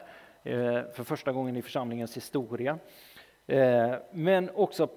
eh, 0.43 0.83
för 0.95 1.05
första 1.05 1.33
gången 1.33 1.57
i 1.57 1.63
församlingens 1.63 2.17
historia. 2.17 2.79
Eh, 3.47 3.95
men 4.13 4.51
också 4.51 4.89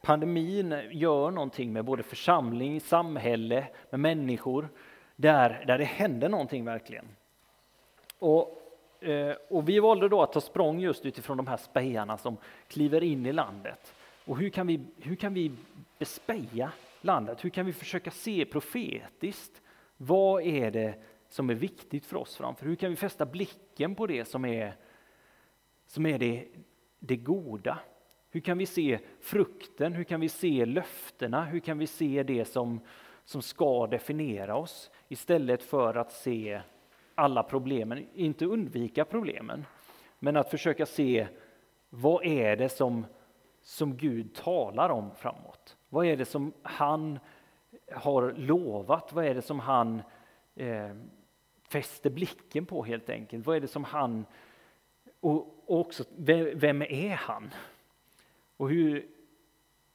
pandemin 0.00 0.74
gör 0.90 1.30
någonting 1.30 1.72
med 1.72 1.84
både 1.84 2.02
församling, 2.02 2.80
samhälle, 2.80 3.66
med 3.90 4.00
människor, 4.00 4.68
där, 5.16 5.64
där 5.66 5.78
det 5.78 5.84
händer 5.84 6.28
någonting 6.28 6.64
verkligen. 6.64 7.08
Och 8.18 8.61
Eh, 9.02 9.36
och 9.48 9.68
vi 9.68 9.78
valde 9.78 10.08
då 10.08 10.22
att 10.22 10.32
ta 10.32 10.40
språng 10.40 10.80
just 10.80 11.06
utifrån 11.06 11.36
de 11.36 11.46
här 11.46 11.56
spejarna 11.56 12.18
som 12.18 12.36
kliver 12.68 13.02
in 13.02 13.26
i 13.26 13.32
landet. 13.32 13.94
Och 14.24 14.38
hur 14.38 14.48
kan 14.48 14.66
vi, 14.66 14.80
hur 14.96 15.16
kan 15.16 15.34
vi 15.34 15.52
bespeja 15.98 16.72
landet? 17.00 17.44
Hur 17.44 17.50
kan 17.50 17.66
vi 17.66 17.72
försöka 17.72 18.10
se 18.10 18.44
profetiskt? 18.44 19.62
Vad 19.96 20.42
är 20.42 20.70
det 20.70 20.94
som 21.28 21.50
är 21.50 21.54
viktigt 21.54 22.06
för 22.06 22.16
oss 22.16 22.36
framför? 22.36 22.66
Hur 22.66 22.74
kan 22.74 22.90
vi 22.90 22.96
fästa 22.96 23.26
blicken 23.26 23.94
på 23.94 24.06
det 24.06 24.24
som 24.24 24.44
är, 24.44 24.76
som 25.86 26.06
är 26.06 26.18
det, 26.18 26.48
det 26.98 27.16
goda? 27.16 27.78
Hur 28.30 28.40
kan 28.40 28.58
vi 28.58 28.66
se 28.66 28.98
frukten? 29.20 29.92
Hur 29.92 30.04
kan 30.04 30.20
vi 30.20 30.28
se 30.28 30.64
löftena? 30.64 31.44
Hur 31.44 31.60
kan 31.60 31.78
vi 31.78 31.86
se 31.86 32.22
det 32.22 32.44
som, 32.44 32.80
som 33.24 33.42
ska 33.42 33.86
definiera 33.86 34.56
oss 34.56 34.90
istället 35.08 35.62
för 35.62 35.94
att 35.94 36.12
se 36.12 36.60
alla 37.14 37.42
problemen, 37.42 38.06
inte 38.14 38.46
undvika 38.46 39.04
problemen, 39.04 39.66
men 40.18 40.36
att 40.36 40.50
försöka 40.50 40.86
se 40.86 41.26
vad 41.90 42.24
är 42.24 42.56
det 42.56 42.68
som, 42.68 43.06
som 43.62 43.96
Gud 43.96 44.34
talar 44.34 44.88
om 44.88 45.10
framåt? 45.14 45.76
Vad 45.88 46.06
är 46.06 46.16
det 46.16 46.24
som 46.24 46.52
han 46.62 47.18
har 47.92 48.32
lovat? 48.36 49.12
Vad 49.12 49.24
är 49.24 49.34
det 49.34 49.42
som 49.42 49.60
han 49.60 50.02
eh, 50.54 50.90
fäster 51.68 52.10
blicken 52.10 52.66
på 52.66 52.84
helt 52.84 53.10
enkelt? 53.10 53.46
Vad 53.46 53.56
är 53.56 53.60
det 53.60 53.68
som 53.68 53.84
han... 53.84 54.26
Och, 55.20 55.64
och 55.66 55.80
också, 55.80 56.04
vem, 56.16 56.58
vem 56.58 56.82
är 56.82 57.14
han? 57.14 57.50
Och 58.56 58.70
hur, 58.70 59.06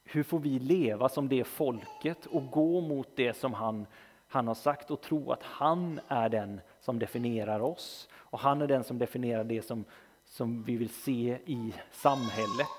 hur 0.04 0.22
får 0.22 0.38
vi 0.38 0.58
leva 0.58 1.08
som 1.08 1.28
det 1.28 1.44
folket 1.44 2.26
och 2.26 2.50
gå 2.50 2.80
mot 2.80 3.16
det 3.16 3.36
som 3.36 3.54
han 3.54 3.86
han 4.28 4.46
har 4.46 4.54
sagt 4.54 4.90
och 4.90 5.00
tro 5.00 5.32
att 5.32 5.42
han 5.42 6.00
är 6.08 6.28
den 6.28 6.60
som 6.88 6.98
definierar 6.98 7.60
oss 7.60 8.08
och 8.14 8.38
han 8.38 8.62
är 8.62 8.66
den 8.66 8.84
som 8.84 8.98
definierar 8.98 9.44
det 9.44 9.62
som, 9.62 9.84
som 10.24 10.62
vi 10.62 10.76
vill 10.76 10.88
se 10.88 11.38
i 11.46 11.74
samhället. 11.90 12.78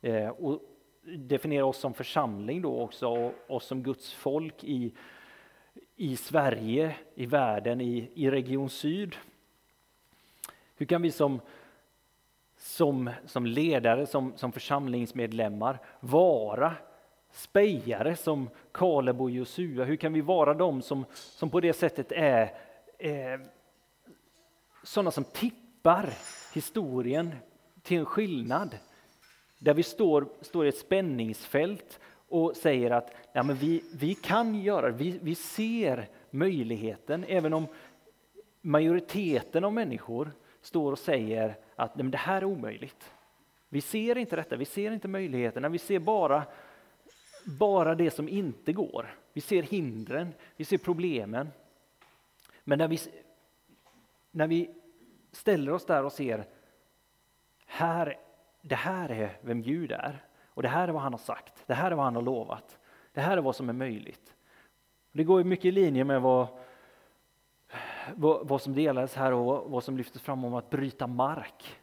Eh, 0.00 0.28
och 0.28 0.60
definierar 1.02 1.64
oss 1.64 1.78
som 1.78 1.94
församling 1.94 2.62
då 2.62 2.80
också 2.80 3.08
och 3.08 3.34
oss 3.48 3.66
som 3.66 3.82
Guds 3.82 4.12
folk 4.12 4.64
i, 4.64 4.94
i 5.96 6.16
Sverige, 6.16 6.96
i 7.14 7.26
världen, 7.26 7.80
i, 7.80 8.10
i 8.14 8.30
Region 8.30 8.70
Syd. 8.70 9.16
Hur 10.76 10.86
kan 10.86 11.02
vi 11.02 11.10
som, 11.10 11.40
som, 12.56 13.10
som 13.26 13.46
ledare, 13.46 14.06
som, 14.06 14.32
som 14.36 14.52
församlingsmedlemmar 14.52 15.78
vara 16.00 16.74
spejare 17.30 18.16
som 18.16 18.50
Kaleb 18.72 19.20
och 19.20 19.30
Josua? 19.30 19.84
Hur 19.84 19.96
kan 19.96 20.12
vi 20.12 20.20
vara 20.20 20.54
de 20.54 20.82
som, 20.82 21.04
som 21.12 21.50
på 21.50 21.60
det 21.60 21.72
sättet 21.72 22.12
är 22.12 22.71
eh, 23.02 23.40
sådana 24.82 25.10
som 25.10 25.24
tippar 25.24 26.12
historien 26.54 27.34
till 27.82 27.98
en 27.98 28.04
skillnad? 28.04 28.78
Där 29.58 29.74
vi 29.74 29.82
står, 29.82 30.28
står 30.40 30.66
i 30.66 30.68
ett 30.68 30.78
spänningsfält 30.78 32.00
och 32.28 32.56
säger 32.56 32.90
att 32.90 33.10
ja, 33.32 33.42
men 33.42 33.56
vi, 33.56 33.84
vi 33.94 34.14
kan 34.14 34.54
göra 34.54 34.86
det, 34.86 34.96
vi, 34.96 35.18
vi 35.22 35.34
ser 35.34 36.08
möjligheten, 36.30 37.24
även 37.28 37.52
om 37.52 37.66
majoriteten 38.60 39.64
av 39.64 39.72
människor 39.72 40.32
står 40.60 40.92
och 40.92 40.98
säger 40.98 41.56
att 41.76 41.96
nej, 41.96 42.08
det 42.08 42.18
här 42.18 42.36
är 42.36 42.44
omöjligt. 42.44 43.12
Vi 43.68 43.80
ser 43.80 44.18
inte 44.18 44.36
detta, 44.36 44.56
vi 44.56 44.64
ser 44.64 44.90
inte 44.90 45.08
möjligheterna, 45.08 45.68
vi 45.68 45.78
ser 45.78 45.98
bara 45.98 46.44
bara 47.44 47.94
det 47.94 48.10
som 48.10 48.28
inte 48.28 48.72
går. 48.72 49.14
Vi 49.32 49.40
ser 49.40 49.62
hindren, 49.62 50.32
vi 50.56 50.64
ser 50.64 50.78
problemen. 50.78 51.48
Men 52.64 52.78
när 52.78 52.88
vi, 52.88 52.98
när 54.30 54.46
vi 54.46 54.70
ställer 55.32 55.72
oss 55.72 55.86
där 55.86 56.04
och 56.04 56.12
ser 56.12 56.44
här, 57.66 58.18
det 58.62 58.74
här 58.74 59.08
är 59.08 59.38
vem 59.40 59.62
Gud 59.62 59.92
är 59.92 60.24
och 60.44 60.62
det 60.62 60.68
här 60.68 60.88
är 60.88 60.92
vad 60.92 61.02
han 61.02 61.12
har 61.12 61.18
sagt, 61.18 61.66
det 61.66 61.74
här 61.74 61.90
är 61.90 61.94
vad 61.94 62.04
han 62.04 62.16
har 62.16 62.22
lovat, 62.22 62.78
det 63.12 63.20
här 63.20 63.36
är 63.36 63.42
vad 63.42 63.56
som 63.56 63.68
är 63.68 63.72
möjligt. 63.72 64.34
Det 65.12 65.24
går 65.24 65.44
mycket 65.44 65.64
i 65.64 65.70
linje 65.70 66.04
med 66.04 66.22
vad, 66.22 66.46
vad, 68.14 68.48
vad 68.48 68.62
som 68.62 68.74
delades 68.74 69.14
här 69.14 69.32
och 69.32 69.70
vad 69.70 69.84
som 69.84 69.96
lyftes 69.96 70.22
fram 70.22 70.44
om 70.44 70.54
att 70.54 70.70
bryta 70.70 71.06
mark. 71.06 71.76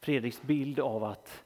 Fredriks 0.00 0.42
bild 0.42 0.80
av 0.80 1.04
att 1.04 1.44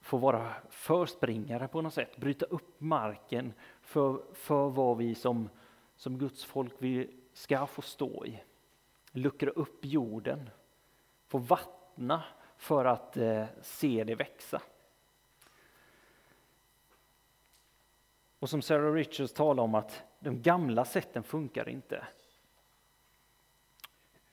få 0.00 0.16
vara 0.16 0.52
förspringare 0.68 1.68
på 1.68 1.82
något 1.82 1.94
sätt, 1.94 2.16
bryta 2.16 2.46
upp 2.46 2.80
marken 2.80 3.52
för, 3.82 4.22
för 4.34 4.68
vad 4.68 4.96
vi 4.96 5.14
som, 5.14 5.48
som 6.02 6.18
Guds 6.18 6.44
folk 6.44 6.72
vi 6.78 7.10
ska 7.32 7.66
få 7.66 7.82
stå 7.82 8.26
i. 8.26 8.42
Luckra 9.12 9.50
upp 9.50 9.84
jorden, 9.84 10.50
få 11.26 11.38
vattna 11.38 12.24
för 12.56 12.84
att 12.84 13.16
eh, 13.16 13.44
se 13.62 14.04
det 14.04 14.14
växa. 14.14 14.62
Och 18.38 18.50
som 18.50 18.62
Sarah 18.62 18.92
Richards 18.92 19.32
talar 19.32 19.62
om 19.62 19.74
att 19.74 20.02
de 20.18 20.42
gamla 20.42 20.84
sätten 20.84 21.22
funkar 21.22 21.68
inte. 21.68 22.06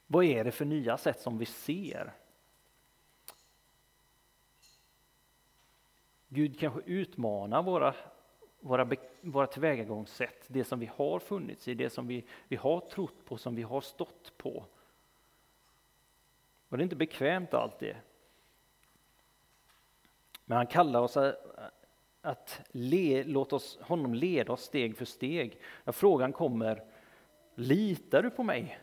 Vad 0.07 0.25
är 0.25 0.43
det 0.43 0.51
för 0.51 0.65
nya 0.65 0.97
sätt 0.97 1.21
som 1.21 1.37
vi 1.37 1.45
ser? 1.45 2.13
Gud 6.27 6.59
kanske 6.59 6.81
utmanar 6.85 7.63
våra, 7.63 7.95
våra, 8.59 8.89
våra 9.21 9.47
tillvägagångssätt, 9.47 10.45
det 10.47 10.63
som 10.63 10.79
vi 10.79 10.89
har 10.95 11.19
funnits 11.19 11.67
i, 11.67 11.73
det 11.73 11.89
som 11.89 12.07
vi, 12.07 12.25
vi 12.47 12.55
har 12.55 12.79
trott 12.79 13.25
på, 13.25 13.37
som 13.37 13.55
vi 13.55 13.61
har 13.61 13.81
stått 13.81 14.37
på. 14.37 14.65
Och 16.69 16.77
det 16.77 16.81
är 16.81 16.83
inte 16.83 16.95
bekvämt 16.95 17.53
alltid. 17.53 17.95
Men 20.45 20.57
han 20.57 20.67
kallar 20.67 21.01
oss 21.01 21.17
eh, 21.17 21.33
att 22.21 22.61
le, 22.71 23.23
låta 23.23 23.55
oss, 23.55 23.79
honom 23.81 24.13
leda 24.13 24.53
oss 24.53 24.63
steg 24.63 24.97
för 24.97 25.05
steg. 25.05 25.59
När 25.83 25.93
frågan 25.93 26.33
kommer, 26.33 26.83
litar 27.55 28.23
du 28.23 28.29
på 28.29 28.43
mig? 28.43 28.79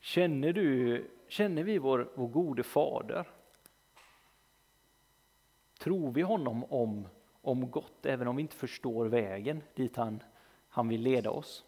Känner, 0.00 0.52
du, 0.52 1.04
känner 1.28 1.62
vi 1.62 1.78
vår, 1.78 2.10
vår 2.14 2.28
gode 2.28 2.62
fader? 2.62 3.28
Tror 5.78 6.12
vi 6.12 6.22
honom 6.22 6.64
om, 6.64 7.08
om 7.42 7.70
gott, 7.70 8.06
även 8.06 8.28
om 8.28 8.36
vi 8.36 8.42
inte 8.42 8.56
förstår 8.56 9.06
vägen 9.06 9.62
dit 9.74 9.96
han, 9.96 10.22
han 10.68 10.88
vill 10.88 11.00
leda 11.00 11.30
oss? 11.30 11.64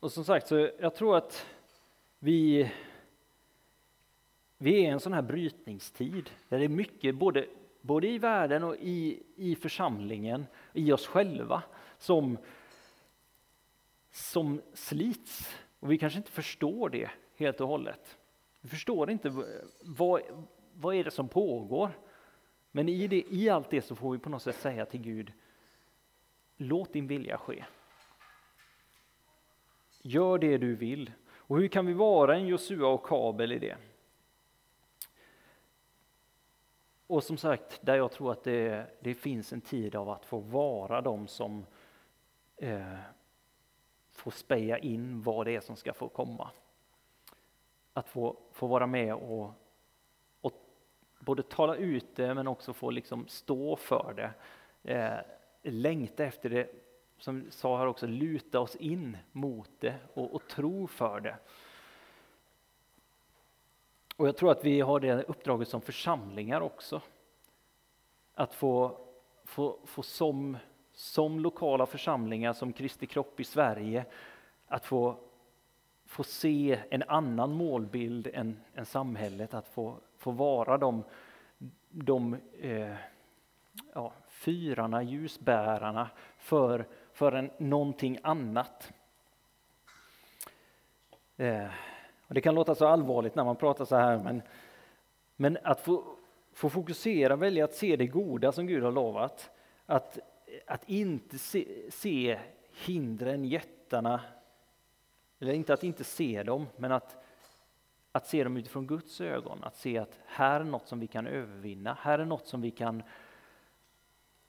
Och 0.00 0.12
som 0.12 0.24
sagt, 0.24 0.48
så 0.48 0.70
jag 0.80 0.94
tror 0.94 1.16
att 1.16 1.46
vi, 2.18 2.70
vi 4.58 4.74
är 4.74 4.78
i 4.78 4.86
en 4.86 5.00
sån 5.00 5.12
här 5.12 5.22
brytningstid 5.22 6.30
där 6.48 6.58
det 6.58 6.64
är 6.64 6.68
mycket, 6.68 7.14
både, 7.14 7.46
både 7.80 8.08
i 8.08 8.18
världen 8.18 8.64
och 8.64 8.76
i, 8.76 9.22
i 9.36 9.54
församlingen, 9.54 10.46
i 10.72 10.92
oss 10.92 11.06
själva, 11.06 11.62
som, 11.98 12.38
som 14.10 14.60
slits. 14.74 15.56
Och 15.80 15.92
vi 15.92 15.98
kanske 15.98 16.16
inte 16.16 16.30
förstår 16.30 16.88
det 16.88 17.10
helt 17.36 17.60
och 17.60 17.68
hållet. 17.68 18.18
Vi 18.60 18.68
förstår 18.68 19.10
inte 19.10 19.44
vad, 19.80 20.22
vad 20.80 20.94
är 20.94 21.04
det 21.04 21.10
som 21.10 21.28
pågår. 21.28 21.90
Men 22.70 22.88
i, 22.88 23.06
det, 23.06 23.24
i 23.30 23.48
allt 23.48 23.70
det 23.70 23.82
så 23.82 23.94
får 23.94 24.12
vi 24.12 24.18
på 24.18 24.30
något 24.30 24.42
sätt 24.42 24.56
säga 24.56 24.86
till 24.86 25.00
Gud, 25.00 25.32
låt 26.56 26.92
din 26.92 27.06
vilja 27.06 27.38
ske. 27.38 27.64
Gör 30.02 30.38
det 30.38 30.58
du 30.58 30.74
vill. 30.74 31.12
Och 31.30 31.58
hur 31.58 31.68
kan 31.68 31.86
vi 31.86 31.92
vara 31.92 32.36
en 32.36 32.46
Josua 32.46 32.88
och 32.88 33.06
Kabel 33.06 33.52
i 33.52 33.58
det? 33.58 33.76
Och 37.06 37.24
som 37.24 37.36
sagt, 37.36 37.78
där 37.82 37.96
jag 37.96 38.12
tror 38.12 38.32
att 38.32 38.44
det, 38.44 38.86
det 39.00 39.14
finns 39.14 39.52
en 39.52 39.60
tid 39.60 39.94
av 39.94 40.10
att 40.10 40.24
få 40.24 40.38
vara 40.38 41.00
de 41.00 41.28
som 41.28 41.66
eh, 42.56 42.98
får 44.12 44.30
speja 44.30 44.78
in 44.78 45.22
vad 45.22 45.46
det 45.46 45.56
är 45.56 45.60
som 45.60 45.76
ska 45.76 45.92
få 45.92 46.08
komma. 46.08 46.50
Att 47.92 48.08
få, 48.08 48.36
få 48.52 48.66
vara 48.66 48.86
med 48.86 49.14
och, 49.14 49.42
och 49.42 49.67
både 51.28 51.42
tala 51.42 51.76
ut 51.76 52.16
det 52.16 52.34
men 52.34 52.48
också 52.48 52.72
få 52.72 52.90
liksom 52.90 53.28
stå 53.28 53.76
för 53.76 54.14
det. 54.16 54.30
Eh, 54.94 55.18
längta 55.62 56.24
efter 56.24 56.50
det 56.50 56.70
som 57.18 57.40
vi 57.40 57.50
sa 57.50 57.78
här 57.78 57.86
också, 57.86 58.06
luta 58.06 58.60
oss 58.60 58.76
in 58.76 59.16
mot 59.32 59.70
det 59.78 59.94
och, 60.14 60.34
och 60.34 60.48
tro 60.48 60.86
för 60.86 61.20
det. 61.20 61.36
Och 64.16 64.28
jag 64.28 64.36
tror 64.36 64.50
att 64.50 64.64
vi 64.64 64.80
har 64.80 65.00
det 65.00 65.22
uppdraget 65.22 65.68
som 65.68 65.80
församlingar 65.80 66.60
också. 66.60 67.00
Att 68.34 68.54
få, 68.54 68.98
få, 69.44 69.78
få 69.84 70.02
som, 70.02 70.56
som 70.92 71.40
lokala 71.40 71.86
församlingar, 71.86 72.52
som 72.52 72.72
Kristi 72.72 73.06
kropp 73.06 73.40
i 73.40 73.44
Sverige, 73.44 74.04
att 74.66 74.84
få, 74.84 75.16
få 76.06 76.24
se 76.24 76.80
en 76.90 77.02
annan 77.02 77.52
målbild 77.52 78.26
än, 78.26 78.60
än 78.74 78.86
samhället, 78.86 79.54
att 79.54 79.68
få, 79.68 79.96
få 80.18 80.30
vara 80.30 80.78
de, 80.78 81.04
de 81.88 82.36
eh, 82.60 82.94
ja, 83.94 84.12
fyrarna, 84.28 85.02
ljusbärarna 85.02 86.10
för 86.38 86.86
förrän 87.12 87.50
någonting 87.58 88.18
annat. 88.22 88.92
Eh, 91.36 91.66
och 92.26 92.34
det 92.34 92.40
kan 92.40 92.54
låta 92.54 92.74
så 92.74 92.86
allvarligt 92.86 93.34
när 93.34 93.44
man 93.44 93.56
pratar 93.56 93.84
så 93.84 93.96
här, 93.96 94.18
men, 94.18 94.42
men 95.36 95.58
att 95.62 95.80
få, 95.80 96.04
få 96.52 96.70
fokusera, 96.70 97.36
välja 97.36 97.64
att 97.64 97.74
se 97.74 97.96
det 97.96 98.06
goda 98.06 98.52
som 98.52 98.66
Gud 98.66 98.82
har 98.82 98.92
lovat. 98.92 99.50
Att, 99.86 100.18
att 100.66 100.88
inte 100.88 101.38
se, 101.38 101.90
se 101.90 102.38
hindren, 102.86 103.44
jättarna, 103.44 104.20
eller 105.38 105.52
inte 105.52 105.74
att 105.74 105.84
inte 105.84 106.04
se 106.04 106.42
dem, 106.42 106.66
men 106.76 106.92
att, 106.92 107.16
att 108.18 108.26
se 108.26 108.44
dem 108.44 108.56
utifrån 108.56 108.86
Guds 108.86 109.20
ögon. 109.20 109.64
Att 109.64 109.76
se 109.76 109.98
att 109.98 110.18
här 110.26 110.60
är 110.60 110.64
något 110.64 110.88
som 110.88 111.00
vi 111.00 111.06
kan 111.06 111.26
övervinna, 111.26 111.98
här 112.00 112.18
är 112.18 112.24
något 112.24 112.46
som 112.46 112.60
vi 112.60 112.70
kan 112.70 113.02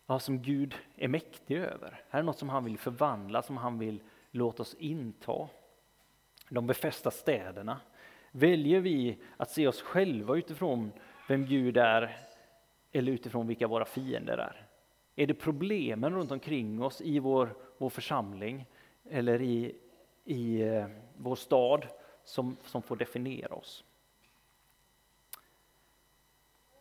ja, 0.05 0.19
som 0.19 0.41
Gud 0.41 0.75
är 0.95 1.07
mäktig 1.07 1.57
över. 1.57 2.01
Här 2.09 2.19
är 2.19 2.23
något 2.23 2.37
som 2.37 2.49
han 2.49 2.63
vill 2.63 2.77
förvandla, 2.77 3.41
som 3.41 3.57
han 3.57 3.79
vill 3.79 4.01
låta 4.31 4.61
oss 4.61 4.75
inta. 4.79 5.49
De 6.49 6.67
befästa 6.67 7.11
städerna. 7.11 7.79
Väljer 8.31 8.79
vi 8.79 9.17
att 9.37 9.49
se 9.49 9.67
oss 9.67 9.81
själva 9.81 10.35
utifrån 10.37 10.91
vem 11.27 11.45
Gud 11.45 11.77
är 11.77 12.17
eller 12.91 13.11
utifrån 13.11 13.47
vilka 13.47 13.67
våra 13.67 13.85
fiender 13.85 14.37
är? 14.37 14.67
Är 15.15 15.27
det 15.27 15.33
problemen 15.33 16.13
runt 16.13 16.31
omkring 16.31 16.83
oss 16.83 17.01
i 17.01 17.19
vår, 17.19 17.55
vår 17.77 17.89
församling 17.89 18.65
eller 19.09 19.41
i, 19.41 19.75
i 20.25 20.61
eh, 20.61 20.87
vår 21.17 21.35
stad 21.35 21.87
som, 22.29 22.57
som 22.65 22.81
får 22.81 22.95
definiera 22.95 23.55
oss? 23.55 23.83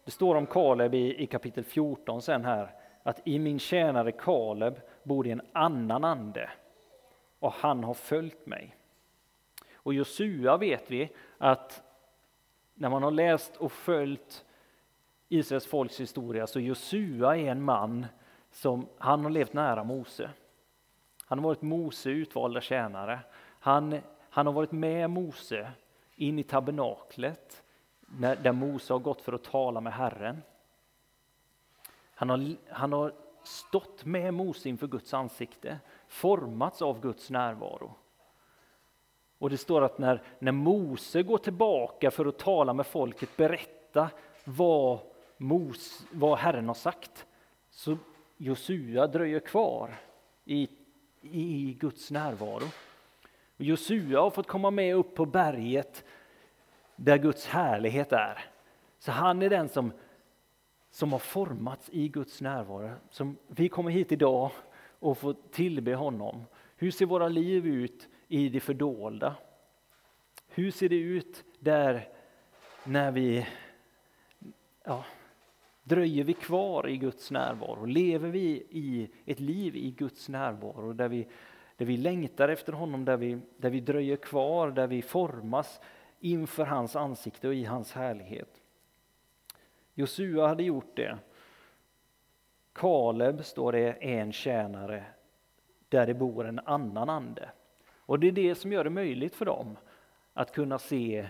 Det 0.04 0.10
står 0.10 0.34
om 0.34 0.46
Kaleb 0.46 0.94
i, 0.94 1.22
i 1.22 1.26
kapitel 1.26 1.64
14 1.64 2.22
sen 2.22 2.44
här 2.44 2.74
att 3.02 3.28
i 3.28 3.38
min 3.38 3.58
tjänare 3.58 4.12
Kaleb 4.12 4.80
bor 5.02 5.26
en 5.26 5.42
annan 5.52 6.04
ande 6.04 6.50
och 7.38 7.52
han 7.52 7.84
har 7.84 7.94
följt 7.94 8.46
mig. 8.46 8.76
Och 9.74 9.94
Josua 9.94 10.56
vet 10.56 10.90
vi 10.90 11.12
att 11.38 11.82
när 12.74 12.88
man 12.90 13.02
har 13.02 13.10
läst 13.10 13.56
och 13.56 13.72
följt 13.72 14.44
Israels 15.28 15.66
folks 15.66 16.00
historia 16.00 16.46
så 16.46 16.60
Josua 16.60 17.36
är 17.36 17.50
en 17.50 17.62
man 17.62 18.06
som 18.50 18.86
han 18.98 19.22
har 19.24 19.30
levt 19.30 19.52
nära 19.52 19.84
Mose. 19.84 20.30
Han 21.24 21.38
har 21.38 21.44
varit 21.44 21.62
Mose 21.62 22.10
utvalda 22.10 22.60
tjänare. 22.60 23.20
Han, 23.60 24.00
han 24.38 24.46
har 24.46 24.52
varit 24.52 24.72
med 24.72 25.10
Mose 25.10 25.72
in 26.16 26.38
i 26.38 26.42
tabernaklet 26.42 27.62
när, 28.00 28.36
där 28.36 28.52
Mose 28.52 28.92
har 28.92 29.00
gått 29.00 29.22
för 29.22 29.32
att 29.32 29.44
tala 29.44 29.80
med 29.80 29.92
Herren. 29.92 30.42
Han 32.14 32.30
har, 32.30 32.56
han 32.70 32.92
har 32.92 33.14
stått 33.42 34.04
med 34.04 34.34
Mose 34.34 34.68
inför 34.68 34.86
Guds 34.86 35.14
ansikte, 35.14 35.78
formats 36.08 36.82
av 36.82 37.00
Guds 37.00 37.30
närvaro. 37.30 37.94
Och 39.38 39.50
det 39.50 39.58
står 39.58 39.82
att 39.82 39.98
när, 39.98 40.22
när 40.38 40.52
Mose 40.52 41.22
går 41.22 41.38
tillbaka 41.38 42.10
för 42.10 42.26
att 42.26 42.38
tala 42.38 42.72
med 42.72 42.86
folket, 42.86 43.36
berätta 43.36 44.10
vad, 44.44 44.98
Mos, 45.36 46.06
vad 46.12 46.38
Herren 46.38 46.66
har 46.66 46.74
sagt, 46.74 47.26
så 47.70 47.96
Josua 48.36 49.06
dröjer 49.06 49.40
kvar 49.40 49.94
i, 50.44 50.68
i 51.20 51.76
Guds 51.80 52.10
närvaro. 52.10 52.66
Och 53.58 53.64
Josua 53.64 54.20
har 54.20 54.30
fått 54.30 54.46
komma 54.46 54.70
med 54.70 54.94
upp 54.94 55.14
på 55.14 55.26
berget 55.26 56.04
där 56.96 57.18
Guds 57.18 57.46
härlighet 57.46 58.12
är. 58.12 58.44
Så 58.98 59.12
han 59.12 59.42
är 59.42 59.50
den 59.50 59.68
som 59.68 59.92
som 60.90 61.12
har 61.12 61.18
formats 61.18 61.90
i 61.92 62.08
Guds 62.08 62.40
närvaro. 62.40 62.90
Som 63.10 63.36
vi 63.46 63.68
kommer 63.68 63.90
hit 63.90 64.12
idag 64.12 64.50
och 64.98 65.18
får 65.18 65.36
tillbe 65.50 65.94
honom. 65.94 66.44
Hur 66.76 66.90
ser 66.90 67.06
våra 67.06 67.28
liv 67.28 67.66
ut 67.66 68.08
i 68.28 68.48
det 68.48 68.60
fördolda? 68.60 69.34
Hur 70.48 70.70
ser 70.70 70.88
det 70.88 70.96
ut 70.96 71.44
där 71.58 72.08
när 72.84 73.10
vi 73.10 73.46
ja, 74.84 75.04
dröjer 75.82 76.24
vi 76.24 76.32
kvar 76.32 76.88
i 76.88 76.96
Guds 76.96 77.30
närvaro? 77.30 77.84
Lever 77.84 78.28
vi 78.28 78.66
i 78.70 79.10
ett 79.26 79.40
liv 79.40 79.76
i 79.76 79.90
Guds 79.90 80.28
närvaro 80.28 80.92
där 80.92 81.08
vi, 81.08 81.26
där 81.78 81.86
vi 81.86 81.96
längtar 81.96 82.48
efter 82.48 82.72
honom, 82.72 83.04
där 83.04 83.16
vi, 83.16 83.40
där 83.56 83.70
vi 83.70 83.80
dröjer 83.80 84.16
kvar, 84.16 84.70
där 84.70 84.86
vi 84.86 85.02
formas 85.02 85.80
inför 86.20 86.64
hans 86.64 86.96
ansikte 86.96 87.48
och 87.48 87.54
i 87.54 87.64
hans 87.64 87.92
härlighet? 87.92 88.62
Josua 89.94 90.48
hade 90.48 90.62
gjort 90.62 90.96
det. 90.96 91.18
Kaleb, 92.72 93.44
står 93.44 93.72
det, 93.72 93.80
är 93.80 94.02
en 94.02 94.32
tjänare 94.32 95.04
där 95.88 96.06
det 96.06 96.14
bor 96.14 96.46
en 96.46 96.58
annan 96.58 97.08
ande. 97.08 97.50
Och 97.90 98.18
det 98.18 98.28
är 98.28 98.32
det 98.32 98.54
som 98.54 98.72
gör 98.72 98.84
det 98.84 98.90
möjligt 98.90 99.34
för 99.34 99.44
dem 99.44 99.76
att 100.32 100.52
kunna 100.52 100.78
se 100.78 101.28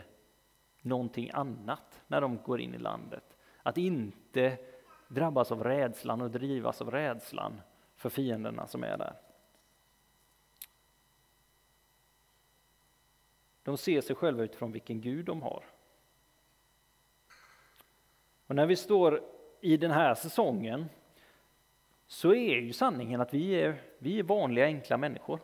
någonting 0.83 1.31
annat 1.33 2.03
när 2.07 2.21
de 2.21 2.39
går 2.43 2.61
in 2.61 2.75
i 2.75 2.79
landet. 2.79 3.37
Att 3.63 3.79
inte 3.79 4.57
drabbas 5.09 5.53
av 5.53 5.65
rädslan 5.65 6.21
och 6.21 6.31
drivas 6.31 6.83
av 6.83 6.91
rädslan 6.91 7.61
för 7.97 8.09
fienderna 8.09 8.67
som 8.67 8.85
är 8.85 8.97
där. 8.97 9.15
De 13.69 13.77
ser 13.77 14.01
sig 14.01 14.17
själva 14.17 14.45
utifrån 14.45 14.73
vilken 14.73 15.01
Gud 15.01 15.25
de 15.25 15.43
har. 15.43 15.65
Och 18.47 18.55
när 18.55 18.67
vi 18.67 18.77
står 18.77 19.23
i 19.61 19.77
den 19.77 19.91
här 19.91 20.15
säsongen 20.15 20.87
så 22.07 22.35
är 22.35 22.61
ju 22.61 22.73
sanningen 22.73 23.21
att 23.21 23.35
vi 23.35 23.55
är, 23.55 23.83
vi 23.99 24.19
är 24.19 24.23
vanliga 24.23 24.65
enkla 24.65 24.97
människor. 24.97 25.41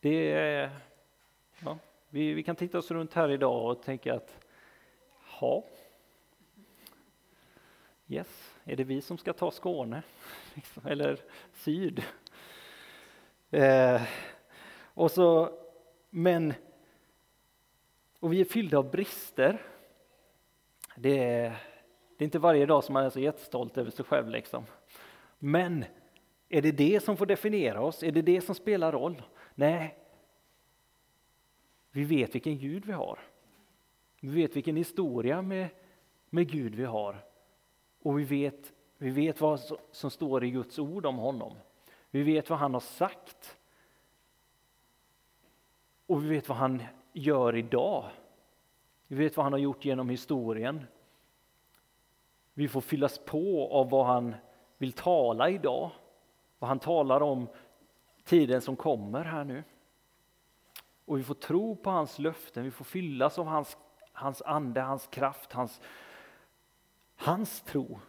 Det 0.00 0.32
är, 0.32 0.70
ja, 1.64 1.78
vi, 2.08 2.34
vi 2.34 2.42
kan 2.42 2.56
titta 2.56 2.78
oss 2.78 2.90
runt 2.90 3.14
här 3.14 3.30
idag 3.30 3.70
och 3.70 3.82
tänka 3.82 4.14
att 4.14 4.46
ja, 5.40 5.64
Yes, 8.08 8.58
är 8.64 8.76
det 8.76 8.84
vi 8.84 9.02
som 9.02 9.18
ska 9.18 9.32
ta 9.32 9.50
Skåne? 9.50 10.02
Liksom, 10.54 10.86
eller 10.86 11.20
syd? 11.52 12.04
Eh, 13.50 14.02
och 15.00 15.10
så, 15.10 15.50
men, 16.10 16.54
och 18.20 18.32
vi 18.32 18.40
är 18.40 18.44
fyllda 18.44 18.78
av 18.78 18.90
brister. 18.90 19.62
Det 20.96 21.18
är, 21.18 21.50
det 22.16 22.22
är 22.22 22.24
inte 22.24 22.38
varje 22.38 22.66
dag 22.66 22.84
som 22.84 22.92
man 22.92 23.04
är 23.04 23.10
så 23.10 23.20
jättestolt 23.20 23.78
över 23.78 23.90
sig 23.90 24.04
själv. 24.04 24.28
Liksom. 24.28 24.64
Men 25.38 25.84
är 26.48 26.62
det 26.62 26.72
det 26.72 27.04
som 27.04 27.16
får 27.16 27.26
definiera 27.26 27.80
oss? 27.80 28.02
Är 28.02 28.12
det 28.12 28.22
det 28.22 28.40
som 28.40 28.54
spelar 28.54 28.92
roll? 28.92 29.22
Nej. 29.54 29.98
Vi 31.90 32.04
vet 32.04 32.34
vilken 32.34 32.58
Gud 32.58 32.86
vi 32.86 32.92
har. 32.92 33.18
Vi 34.20 34.28
vet 34.28 34.56
vilken 34.56 34.76
historia 34.76 35.42
med, 35.42 35.68
med 36.30 36.50
Gud 36.50 36.74
vi 36.74 36.84
har. 36.84 37.24
Och 38.02 38.18
vi 38.18 38.24
vet, 38.24 38.72
vi 38.98 39.10
vet 39.10 39.40
vad 39.40 39.60
som 39.92 40.10
står 40.10 40.44
i 40.44 40.50
Guds 40.50 40.78
ord 40.78 41.06
om 41.06 41.16
honom. 41.16 41.56
Vi 42.10 42.22
vet 42.22 42.50
vad 42.50 42.58
han 42.58 42.74
har 42.74 42.80
sagt. 42.80 43.56
Och 46.10 46.24
vi 46.24 46.28
vet 46.28 46.48
vad 46.48 46.58
han 46.58 46.82
gör 47.12 47.56
idag. 47.56 48.10
Vi 49.06 49.16
vet 49.16 49.36
vad 49.36 49.44
han 49.44 49.52
har 49.52 49.60
gjort 49.60 49.84
genom 49.84 50.10
historien. 50.10 50.86
Vi 52.54 52.68
får 52.68 52.80
fyllas 52.80 53.18
på 53.18 53.68
av 53.72 53.90
vad 53.90 54.06
han 54.06 54.34
vill 54.78 54.92
tala 54.92 55.50
idag. 55.50 55.90
Vad 56.58 56.68
han 56.68 56.78
talar 56.78 57.20
om 57.20 57.48
tiden 58.24 58.60
som 58.60 58.76
kommer 58.76 59.24
här 59.24 59.44
nu. 59.44 59.64
Och 61.04 61.18
vi 61.18 61.22
får 61.22 61.34
tro 61.34 61.76
på 61.76 61.90
hans 61.90 62.18
löften, 62.18 62.64
vi 62.64 62.70
får 62.70 62.84
fyllas 62.84 63.38
av 63.38 63.46
hans, 63.46 63.76
hans 64.12 64.42
ande, 64.42 64.80
hans 64.80 65.06
kraft, 65.06 65.52
hans, 65.52 65.80
hans 67.16 67.62
tro. 67.62 68.00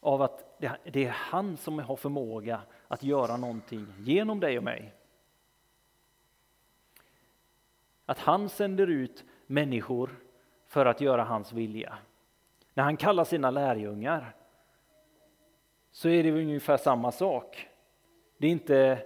Av 0.00 0.22
att 0.22 0.60
det, 0.60 0.78
det 0.92 1.04
är 1.04 1.10
han 1.10 1.56
som 1.56 1.78
har 1.78 1.96
förmåga 1.96 2.60
att 2.88 3.02
göra 3.02 3.36
någonting 3.36 3.86
genom 3.98 4.40
dig 4.40 4.58
och 4.58 4.64
mig. 4.64 4.94
Att 8.12 8.18
han 8.18 8.48
sänder 8.48 8.86
ut 8.86 9.24
människor 9.46 10.10
för 10.66 10.86
att 10.86 11.00
göra 11.00 11.24
hans 11.24 11.52
vilja. 11.52 11.98
När 12.74 12.84
han 12.84 12.96
kallar 12.96 13.24
sina 13.24 13.50
lärjungar 13.50 14.34
så 15.90 16.08
är 16.08 16.22
det 16.22 16.30
ungefär 16.32 16.76
samma 16.76 17.12
sak. 17.12 17.68
Det 18.38 18.46
är 18.46 18.50
inte, 18.50 18.98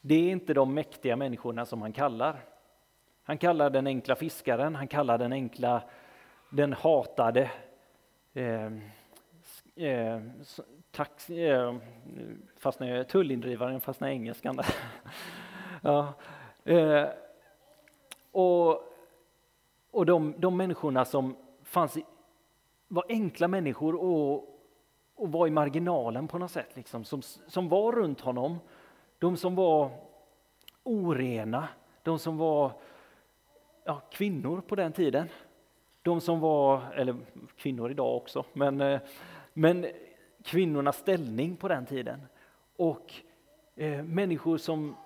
det 0.00 0.14
är 0.14 0.30
inte 0.30 0.54
de 0.54 0.74
mäktiga 0.74 1.16
människorna 1.16 1.66
som 1.66 1.82
han 1.82 1.92
kallar. 1.92 2.40
Han 3.22 3.38
kallar 3.38 3.70
den 3.70 3.86
enkla 3.86 4.16
fiskaren, 4.16 4.74
han 4.74 4.88
kallar 4.88 5.18
den 5.18 5.32
enkla, 5.32 5.82
den 6.50 6.72
hatade 6.72 7.50
eh, 8.34 8.72
eh, 9.76 10.20
tax, 10.90 11.30
eh, 11.30 11.76
fastnar 12.58 13.04
tullindrivaren, 13.04 13.80
fastnar 13.80 14.08
engelskan 14.08 14.58
ja, 15.82 16.12
eh, 16.64 17.08
och 18.34 18.90
och 19.94 20.06
de, 20.06 20.34
de 20.38 20.56
människorna 20.56 21.04
som 21.04 21.36
fanns 21.62 21.96
i, 21.96 22.04
var 22.88 23.04
enkla 23.08 23.48
människor 23.48 23.94
och, 23.94 24.34
och 25.14 25.32
var 25.32 25.46
i 25.46 25.50
marginalen 25.50 26.28
på 26.28 26.38
något 26.38 26.50
sätt, 26.50 26.68
liksom, 26.74 27.04
som, 27.04 27.22
som 27.22 27.68
var 27.68 27.92
runt 27.92 28.20
honom. 28.20 28.58
De 29.18 29.36
som 29.36 29.54
var 29.54 29.90
orena, 30.82 31.68
de 32.02 32.18
som 32.18 32.36
var 32.36 32.72
ja, 33.84 34.00
kvinnor 34.10 34.60
på 34.60 34.74
den 34.74 34.92
tiden. 34.92 35.28
De 36.02 36.20
som 36.20 36.40
var, 36.40 36.92
eller 36.94 37.16
kvinnor 37.56 37.90
idag 37.90 38.16
också, 38.16 38.44
men, 38.52 38.80
eh, 38.80 39.00
men 39.52 39.86
kvinnornas 40.42 40.96
ställning 40.96 41.56
på 41.56 41.68
den 41.68 41.86
tiden. 41.86 42.20
Och 42.76 43.14
eh, 43.76 44.02
människor 44.02 44.58
som, 44.58 44.96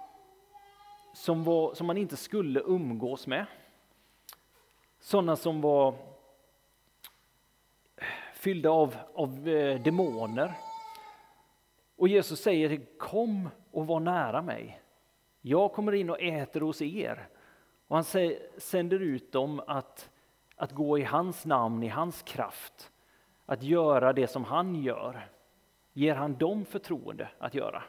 som, 1.18 1.44
var, 1.44 1.74
som 1.74 1.86
man 1.86 1.96
inte 1.96 2.16
skulle 2.16 2.60
umgås 2.60 3.26
med. 3.26 3.46
Sådana 5.00 5.36
som 5.36 5.60
var 5.60 5.94
fyllda 8.34 8.70
av, 8.70 8.96
av 9.14 9.48
eh, 9.48 9.82
demoner. 9.82 10.54
Och 11.96 12.08
Jesus 12.08 12.40
säger 12.40 12.98
kom 12.98 13.48
och 13.70 13.86
var 13.86 14.00
nära 14.00 14.42
mig. 14.42 14.80
Jag 15.40 15.72
kommer 15.72 15.92
in 15.92 16.10
och 16.10 16.20
äter 16.20 16.60
hos 16.60 16.82
er. 16.82 17.28
Och 17.88 17.96
han 17.96 18.04
säger, 18.04 18.38
sänder 18.58 18.98
ut 18.98 19.32
dem 19.32 19.62
att, 19.66 20.10
att 20.56 20.72
gå 20.72 20.98
i 20.98 21.02
hans 21.02 21.46
namn, 21.46 21.82
i 21.82 21.88
hans 21.88 22.22
kraft. 22.22 22.90
Att 23.46 23.62
göra 23.62 24.12
det 24.12 24.26
som 24.26 24.44
han 24.44 24.74
gör. 24.74 25.28
Ger 25.92 26.14
han 26.14 26.36
dem 26.36 26.64
förtroende 26.64 27.28
att 27.38 27.54
göra. 27.54 27.82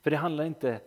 För 0.00 0.10
det 0.10 0.16
handlar 0.16 0.44
inte, 0.44 0.80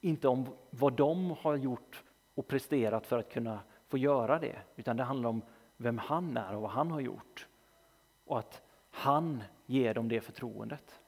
inte 0.00 0.28
om 0.28 0.56
vad 0.70 0.92
de 0.92 1.30
har 1.30 1.56
gjort 1.56 2.04
och 2.34 2.48
presterat 2.48 3.06
för 3.06 3.18
att 3.18 3.32
kunna 3.32 3.60
få 3.88 3.98
göra 3.98 4.38
det, 4.38 4.58
utan 4.76 4.96
det 4.96 5.02
handlar 5.02 5.28
om 5.28 5.42
vem 5.76 5.98
han 5.98 6.36
är 6.36 6.54
och 6.54 6.62
vad 6.62 6.70
han 6.70 6.90
har 6.90 7.00
gjort. 7.00 7.46
Och 8.24 8.38
att 8.38 8.62
han 8.90 9.42
ger 9.66 9.94
dem 9.94 10.08
det 10.08 10.20
förtroendet. 10.20 11.00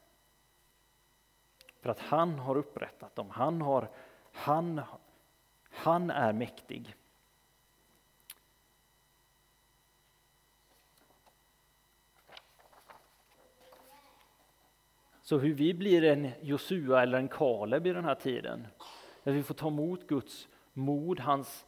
För 1.80 1.90
att 1.90 2.00
han 2.00 2.38
har 2.38 2.56
upprättat 2.56 3.16
dem, 3.16 3.30
han, 3.30 3.62
har, 3.62 3.88
han, 4.32 4.80
han 5.70 6.10
är 6.10 6.32
mäktig. 6.32 6.94
Så 15.22 15.38
hur 15.38 15.54
vi 15.54 15.74
blir 15.74 16.04
en 16.04 16.30
Josua 16.40 17.02
eller 17.02 17.18
en 17.18 17.28
Kaleb 17.28 17.86
i 17.86 17.92
den 17.92 18.04
här 18.04 18.14
tiden, 18.14 18.66
där 19.30 19.36
vi 19.36 19.42
får 19.42 19.54
ta 19.54 19.68
emot 19.68 20.06
Guds 20.06 20.48
mod, 20.72 21.20
hans 21.20 21.66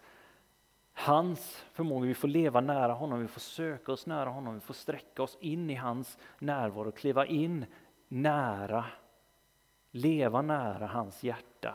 Hans 0.94 1.64
förmåga, 1.72 2.06
vi 2.06 2.14
får 2.14 2.28
leva 2.28 2.60
nära 2.60 2.92
honom, 2.92 3.20
vi 3.20 3.28
får 3.28 3.40
söka 3.40 3.92
oss 3.92 4.06
nära 4.06 4.30
honom, 4.30 4.54
vi 4.54 4.60
får 4.60 4.74
sträcka 4.74 5.22
oss 5.22 5.38
in 5.40 5.70
i 5.70 5.74
hans 5.74 6.18
närvaro, 6.38 6.92
kliva 6.92 7.26
in 7.26 7.66
nära, 8.08 8.84
leva 9.90 10.42
nära 10.42 10.86
hans 10.86 11.22
hjärta. 11.24 11.74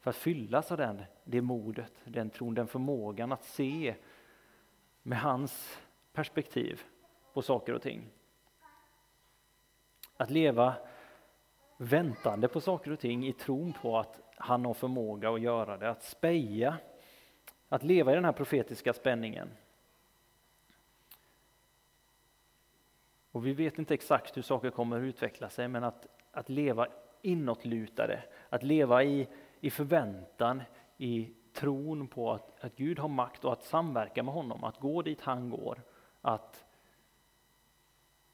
För 0.00 0.10
att 0.10 0.16
fyllas 0.16 0.72
av 0.72 0.78
den, 0.78 1.02
det 1.24 1.40
modet, 1.40 1.92
den 2.04 2.30
tron, 2.30 2.54
den 2.54 2.66
förmågan 2.66 3.32
att 3.32 3.44
se 3.44 3.94
med 5.02 5.18
hans 5.18 5.78
perspektiv 6.12 6.82
på 7.32 7.42
saker 7.42 7.72
och 7.72 7.82
ting. 7.82 8.10
Att 10.16 10.30
leva 10.30 10.74
väntande 11.76 12.48
på 12.48 12.60
saker 12.60 12.90
och 12.90 13.00
ting 13.00 13.26
i 13.26 13.32
tron 13.32 13.72
på 13.72 13.98
att 13.98 14.20
han 14.44 14.64
har 14.64 14.74
förmåga 14.74 15.30
att 15.30 15.40
göra 15.40 15.76
det, 15.76 15.90
att 15.90 16.02
speja 16.02 16.78
att 17.68 17.82
leva 17.82 18.12
i 18.12 18.14
den 18.14 18.24
här 18.24 18.32
profetiska 18.32 18.92
spänningen. 18.92 19.50
Och 23.30 23.46
vi 23.46 23.52
vet 23.52 23.78
inte 23.78 23.94
exakt 23.94 24.36
hur 24.36 24.42
saker 24.42 24.70
kommer 24.70 24.96
att 24.96 25.02
utveckla 25.02 25.48
sig, 25.48 25.68
men 25.68 25.84
att, 25.84 26.06
att 26.30 26.48
leva 26.48 26.86
inåtlutade, 27.22 28.22
att 28.48 28.62
leva 28.62 29.04
i, 29.04 29.28
i 29.60 29.70
förväntan, 29.70 30.62
i 30.96 31.34
tron 31.52 32.08
på 32.08 32.32
att, 32.32 32.64
att 32.64 32.76
Gud 32.76 32.98
har 32.98 33.08
makt 33.08 33.44
och 33.44 33.52
att 33.52 33.64
samverka 33.64 34.22
med 34.22 34.34
honom, 34.34 34.64
att 34.64 34.78
gå 34.78 35.02
dit 35.02 35.20
han 35.20 35.50
går, 35.50 35.82
att 36.20 36.64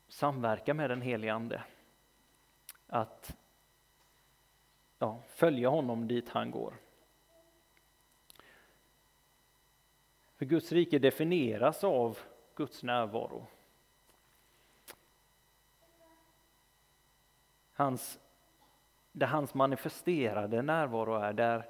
samverka 0.09 0.75
med 0.75 0.91
den 0.91 1.03
helige 1.03 1.35
Ande. 1.35 1.63
Att 2.87 3.37
ja, 4.99 5.23
följa 5.29 5.69
honom 5.69 6.09
dit 6.09 6.29
han 6.29 6.51
går. 6.51 6.75
För 10.37 10.45
Guds 10.45 10.73
rike 10.73 10.99
definieras 10.99 11.85
av 11.85 12.19
Guds 12.55 12.83
närvaro. 12.83 13.47
Hans, 17.73 18.19
där 19.13 19.27
hans 19.27 19.55
manifesterade 19.55 20.63
närvaro 20.63 21.15
är, 21.15 21.33
där, 21.33 21.67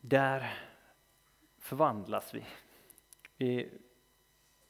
där 0.00 0.54
förvandlas 1.58 2.34
vi. 2.34 2.44
vi. 3.36 3.70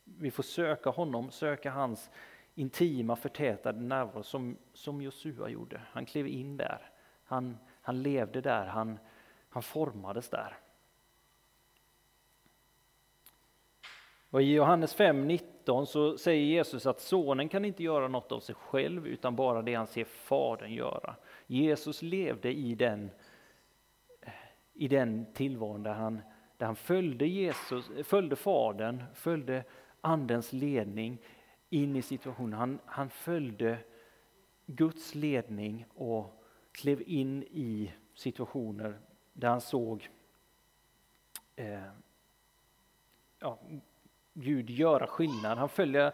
Vi 0.04 0.30
får 0.30 0.42
söka 0.42 0.90
honom, 0.90 1.30
söka 1.30 1.70
hans 1.70 2.10
intima 2.54 3.16
förtätade 3.16 3.80
närvaro 3.80 4.22
som, 4.22 4.56
som 4.72 5.02
Josua 5.02 5.48
gjorde. 5.48 5.80
Han 5.92 6.06
klev 6.06 6.26
in 6.26 6.56
där, 6.56 6.90
han, 7.24 7.58
han 7.82 8.02
levde 8.02 8.40
där, 8.40 8.66
han, 8.66 8.98
han 9.48 9.62
formades 9.62 10.28
där. 10.28 10.58
Och 14.30 14.42
I 14.42 14.54
Johannes 14.54 14.96
5.19 14.96 15.84
så 15.84 16.18
säger 16.18 16.44
Jesus 16.44 16.86
att 16.86 17.00
sonen 17.00 17.48
kan 17.48 17.64
inte 17.64 17.82
göra 17.82 18.08
något 18.08 18.32
av 18.32 18.40
sig 18.40 18.54
själv 18.54 19.06
utan 19.06 19.36
bara 19.36 19.62
det 19.62 19.74
han 19.74 19.86
ser 19.86 20.04
fadern 20.04 20.72
göra. 20.72 21.16
Jesus 21.46 22.02
levde 22.02 22.52
i 22.52 22.74
den, 22.74 23.10
i 24.72 24.88
den 24.88 25.32
tillvaron 25.32 25.82
där 25.82 25.92
han, 25.92 26.20
där 26.56 26.66
han 26.66 26.76
följde, 26.76 27.26
Jesus, 27.26 27.90
följde 28.04 28.36
fadern, 28.36 29.04
följde 29.14 29.64
andens 30.00 30.52
ledning 30.52 31.18
in 31.70 31.96
i 31.96 32.02
situationen. 32.02 32.58
Han, 32.58 32.78
han 32.84 33.10
följde 33.10 33.78
Guds 34.66 35.14
ledning 35.14 35.86
och 35.94 36.44
klev 36.72 37.02
in 37.06 37.42
i 37.42 37.92
situationer 38.14 38.98
där 39.32 39.48
han 39.48 39.60
såg 39.60 40.08
eh, 41.56 41.80
ja, 43.38 43.58
Gud 44.34 44.70
göra 44.70 45.06
skillnad. 45.06 45.58
Han, 45.58 45.68
följer, 45.68 46.12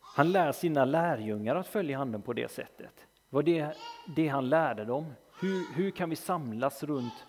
han 0.00 0.32
lär 0.32 0.52
sina 0.52 0.84
lärjungar 0.84 1.56
att 1.56 1.66
följa 1.66 1.98
handen 1.98 2.22
på 2.22 2.32
det 2.32 2.50
sättet. 2.50 2.94
Det 2.96 3.36
var 3.36 3.42
det, 3.42 3.76
det 4.16 4.28
han 4.28 4.48
lärde 4.48 4.84
dem. 4.84 5.12
Hur, 5.40 5.74
hur 5.74 5.90
kan 5.90 6.10
vi 6.10 6.16
samlas 6.16 6.82
runt, 6.82 7.26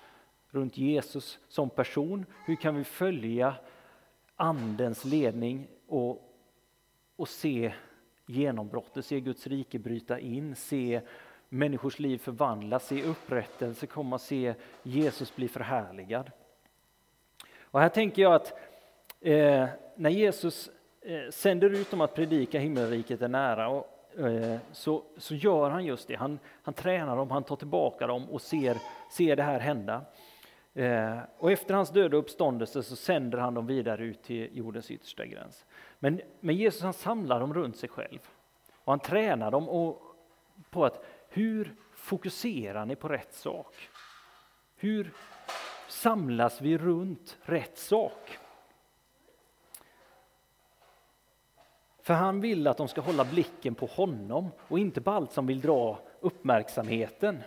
runt 0.49 0.77
Jesus 0.77 1.39
som 1.47 1.69
person? 1.69 2.25
Hur 2.45 2.55
kan 2.55 2.75
vi 2.75 2.83
följa 2.83 3.55
Andens 4.35 5.05
ledning 5.05 5.67
och, 5.87 6.30
och 7.21 7.29
se 7.29 7.73
genombrottet, 8.25 9.05
se 9.05 9.19
Guds 9.19 9.47
rike 9.47 9.79
bryta 9.79 10.19
in, 10.19 10.55
se 10.55 11.01
människors 11.49 11.99
liv 11.99 12.17
förvandlas, 12.17 12.87
se 12.87 13.03
upprättelse 13.03 13.87
komma, 13.87 14.17
se 14.17 14.53
Jesus 14.83 15.35
bli 15.35 15.47
förhärligad. 15.47 16.31
Och 17.61 17.79
här 17.79 17.89
tänker 17.89 18.21
jag 18.21 18.33
att 18.33 18.53
eh, 19.19 19.67
när 19.95 20.09
Jesus 20.09 20.69
eh, 21.01 21.29
sänder 21.31 21.69
ut 21.69 21.91
dem 21.91 22.01
att 22.01 22.15
predika 22.15 22.59
himmelriket 22.59 23.21
är 23.21 23.27
nära 23.27 23.69
och, 23.69 24.19
eh, 24.19 24.59
så, 24.71 25.03
så 25.17 25.35
gör 25.35 25.69
han 25.69 25.85
just 25.85 26.07
det. 26.07 26.15
Han, 26.15 26.39
han 26.63 26.73
tränar 26.73 27.17
dem, 27.17 27.31
han 27.31 27.43
tar 27.43 27.55
tillbaka 27.55 28.07
dem 28.07 28.29
och 28.29 28.41
ser, 28.41 28.77
ser 29.11 29.35
det 29.35 29.43
här 29.43 29.59
hända. 29.59 30.01
Eh, 30.73 31.19
och 31.37 31.51
efter 31.51 31.73
hans 31.73 31.89
död 31.89 32.13
och 32.13 32.19
uppståndelse 32.19 32.83
så 32.83 32.95
sänder 32.95 33.37
han 33.37 33.53
dem 33.53 33.67
vidare 33.67 34.03
ut 34.03 34.23
till 34.23 34.57
jordens 34.57 34.91
yttersta 34.91 35.25
gräns. 35.25 35.65
Men, 36.03 36.21
men 36.39 36.55
Jesus 36.55 36.81
han 36.81 36.93
samlar 36.93 37.39
dem 37.39 37.53
runt 37.53 37.77
sig 37.77 37.89
själv 37.89 38.19
och 38.71 38.91
han 38.91 38.99
tränar 38.99 39.51
dem 39.51 39.69
och, 39.69 40.01
på 40.69 40.85
att 40.85 41.05
hur 41.29 41.75
fokuserar 41.93 42.85
ni 42.85 42.95
på 42.95 43.07
rätt 43.07 43.33
sak? 43.33 43.89
Hur 44.75 45.13
samlas 45.87 46.61
vi 46.61 46.77
runt 46.77 47.37
rätt 47.41 47.77
sak? 47.77 48.37
För 52.01 52.13
han 52.13 52.41
vill 52.41 52.67
att 52.67 52.77
de 52.77 52.87
ska 52.87 53.01
hålla 53.01 53.25
blicken 53.25 53.75
på 53.75 53.85
honom 53.85 54.51
och 54.67 54.79
inte 54.79 55.01
på 55.01 55.11
allt 55.11 55.31
som 55.31 55.47
vill 55.47 55.61
dra 55.61 55.99
uppmärksamheten. 56.19 57.43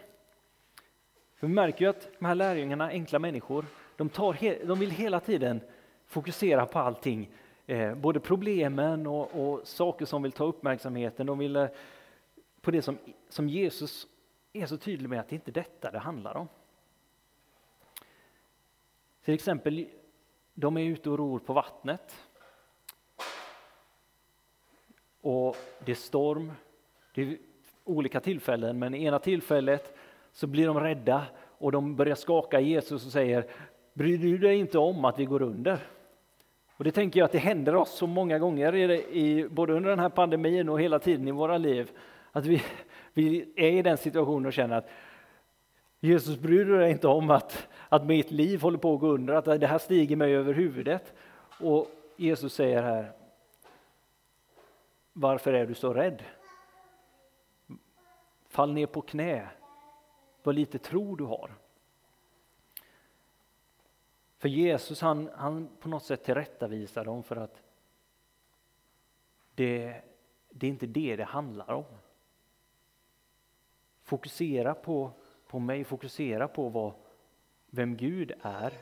För 1.37 1.47
vi 1.47 1.53
märker 1.53 1.85
ju 1.85 1.90
att 1.90 2.09
de 2.19 2.25
här 2.25 2.35
lärjungarna, 2.35 2.88
enkla 2.88 3.19
människor, 3.19 3.67
de, 3.97 4.09
tar, 4.09 4.67
de 4.67 4.79
vill 4.79 4.90
hela 4.90 5.21
tiden 5.21 5.61
fokusera 6.07 6.67
på 6.67 6.79
allting. 6.79 7.31
Eh, 7.66 7.94
både 7.94 8.20
problemen 8.20 9.07
och, 9.07 9.35
och, 9.35 9.66
saker 9.66 10.07
som 10.07 10.22
vill 10.22 10.33
ta 10.33 10.44
uppmärksamheten. 10.44 11.27
De 11.27 11.38
vill 11.38 11.57
eh, 11.57 11.68
på 12.61 12.70
det 12.70 12.83
som, 12.83 12.98
som 13.29 13.48
Jesus 13.48 14.07
är 14.53 14.66
så 14.66 14.77
tydlig 14.77 15.09
med 15.09 15.20
att 15.20 15.29
det 15.29 15.35
inte 15.35 15.50
är 15.50 15.53
detta 15.53 15.90
det 15.90 15.98
handlar 15.98 16.37
om. 16.37 16.48
Till 19.24 19.35
exempel, 19.35 19.87
de 20.55 20.77
är 20.77 20.85
ute 20.85 21.11
och 21.11 21.18
ror 21.18 21.38
på 21.38 21.53
vattnet. 21.53 22.29
Och 25.20 25.57
det 25.85 25.92
är 25.92 25.96
storm, 25.96 26.53
det 27.14 27.22
är 27.22 27.38
olika 27.85 28.20
tillfällen, 28.20 28.79
men 28.79 28.94
i 28.94 29.05
ena 29.05 29.18
tillfället 29.18 29.96
så 30.33 30.46
blir 30.46 30.66
de 30.66 30.81
rädda 30.81 31.27
och 31.37 31.72
de 31.72 31.96
börjar 31.96 32.14
skaka 32.14 32.61
Jesus 32.61 33.07
och 33.07 33.12
säger 33.12 33.50
Bryr 33.92 34.18
du 34.18 34.38
dig 34.38 34.57
inte 34.57 34.79
om 34.79 35.05
att 35.05 35.18
vi 35.18 35.24
går 35.24 35.42
under? 35.42 35.93
Och 36.76 36.84
det 36.84 36.92
tänker 36.92 37.20
jag 37.20 37.24
att 37.24 37.32
det 37.32 37.38
händer 37.38 37.74
oss 37.74 37.90
så 37.90 38.06
många 38.06 38.38
gånger, 38.38 38.74
i, 38.90 39.48
både 39.50 39.72
under 39.72 39.90
den 39.90 39.98
här 39.98 40.08
pandemin 40.08 40.68
och 40.68 40.80
hela 40.80 40.98
tiden 40.98 41.28
i 41.28 41.30
våra 41.30 41.58
liv, 41.58 41.90
att 42.32 42.46
vi, 42.46 42.62
vi 43.12 43.52
är 43.56 43.70
i 43.70 43.82
den 43.82 43.98
situationen 43.98 44.46
och 44.46 44.52
känner 44.52 44.76
att 44.76 44.88
Jesus 46.00 46.38
bryr 46.38 46.64
dig 46.64 46.90
inte 46.90 47.08
om 47.08 47.30
att, 47.30 47.68
att 47.88 48.06
mitt 48.06 48.30
liv 48.30 48.62
håller 48.62 48.78
på 48.78 48.94
att 48.94 49.00
gå 49.00 49.08
under, 49.08 49.34
att 49.34 49.60
det 49.60 49.66
här 49.66 49.78
stiger 49.78 50.16
mig 50.16 50.37
över 50.37 50.52
huvudet. 50.52 51.14
Och 51.60 51.87
Jesus 52.16 52.54
säger 52.54 52.82
här, 52.82 53.12
varför 55.12 55.52
är 55.52 55.66
du 55.66 55.74
så 55.74 55.94
rädd? 55.94 56.22
Fall 58.48 58.72
ner 58.72 58.87
på 58.87 59.00
knä, 59.00 59.48
vad 60.42 60.54
lite 60.54 60.78
tro 60.78 61.16
du 61.16 61.24
har. 61.24 61.50
För 64.44 64.48
Jesus 64.48 65.00
han, 65.00 65.30
han 65.35 65.68
på 65.80 65.88
något 65.88 66.04
sätt 66.04 66.24
tillrättavisar 66.24 67.04
dem 67.04 67.22
för 67.22 67.37
att 67.37 67.62
det, 69.54 70.02
det 70.50 70.66
är 70.66 70.70
inte 70.70 70.87
det 70.87 71.16
det 71.16 71.24
handlar 71.24 71.70
om. 71.70 71.85
Fokusera 74.02 74.74
på, 74.74 75.11
på 75.46 75.59
mig, 75.59 75.85
fokusera 75.85 76.48
på 76.48 76.68
vad, 76.68 76.92
vem 77.66 77.96
Gud 77.96 78.33
är, 78.42 78.72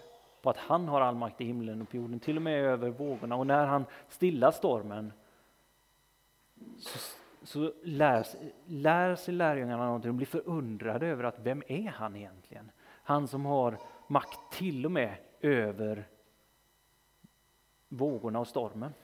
på 0.41 0.51
att 0.51 0.57
han 0.57 0.89
har 0.89 1.01
all 1.01 1.15
makt 1.15 1.41
i 1.41 1.45
himlen 1.45 1.83
och 1.83 1.89
på 1.89 1.97
jorden, 1.97 2.21
till 2.21 2.37
och 2.37 2.43
med 2.43 2.65
över 2.65 2.91
vågorna. 2.91 3.37
Och 3.37 3.47
när 3.47 3.67
han 3.67 3.85
stillar 4.09 4.51
stormen 4.51 5.13
så, 6.79 6.99
så 7.43 7.73
lär, 7.83 8.27
lär 8.67 9.15
sig 9.17 9.35
lärjungarna 9.35 9.85
någonting, 9.85 10.09
de 10.09 10.17
blir 10.17 10.27
förundrade 10.27 11.07
över 11.07 11.25
att 11.25 11.39
vem 11.39 11.63
är 11.67 11.89
han 11.89 12.17
egentligen? 12.17 12.71
Han 12.85 13.29
som 13.29 13.45
har 13.45 13.79
makt 14.07 14.53
till 14.53 14.87
och 14.87 14.93
med 14.93 15.17
över 15.43 16.09
vågorna 17.89 18.41
och 18.41 18.49
stormen. 18.49 18.95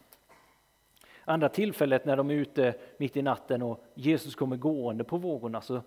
Andra 1.25 1.49
tillfället 1.49 2.05
när 2.05 2.17
de 2.17 2.31
är 2.31 2.35
ute 2.35 2.75
mitt 2.97 3.17
i 3.17 3.23
natten 3.23 3.63
och 3.63 3.85
Jesus 3.95 4.35
kommer 4.35 4.57
gående 4.57 5.05
på 5.05 5.17
vågorna 5.17 5.61
så 5.61 5.83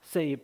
säger, 0.00 0.38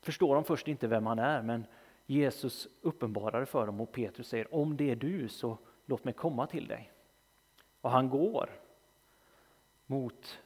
förstår 0.00 0.34
de 0.34 0.44
först 0.44 0.68
inte 0.68 0.86
vem 0.86 1.06
han 1.06 1.18
är 1.18 1.42
men 1.42 1.66
Jesus 2.06 2.68
uppenbarar 2.80 3.40
det 3.40 3.46
för 3.46 3.66
dem 3.66 3.80
och 3.80 3.92
Petrus 3.92 4.28
säger 4.28 4.54
om 4.54 4.76
det 4.76 4.90
är 4.90 4.96
du 4.96 5.28
så 5.28 5.58
låt 5.86 6.04
mig 6.04 6.14
komma 6.14 6.46
till 6.46 6.66
dig. 6.66 6.92
Och 7.80 7.90
han 7.90 8.08
går 8.10 8.50
mot 9.86 10.38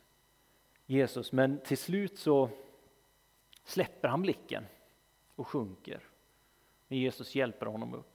Jesus 0.87 1.33
men 1.33 1.61
till 1.61 1.79
slut 1.79 2.19
så 2.19 2.51
släpper 3.65 4.09
han 4.09 4.23
blicken 4.23 4.65
och 5.35 5.49
sjunker. 5.49 6.01
Men 6.89 6.99
Jesus 6.99 7.35
hjälper 7.35 7.67
honom 7.67 7.95
upp. 7.95 8.12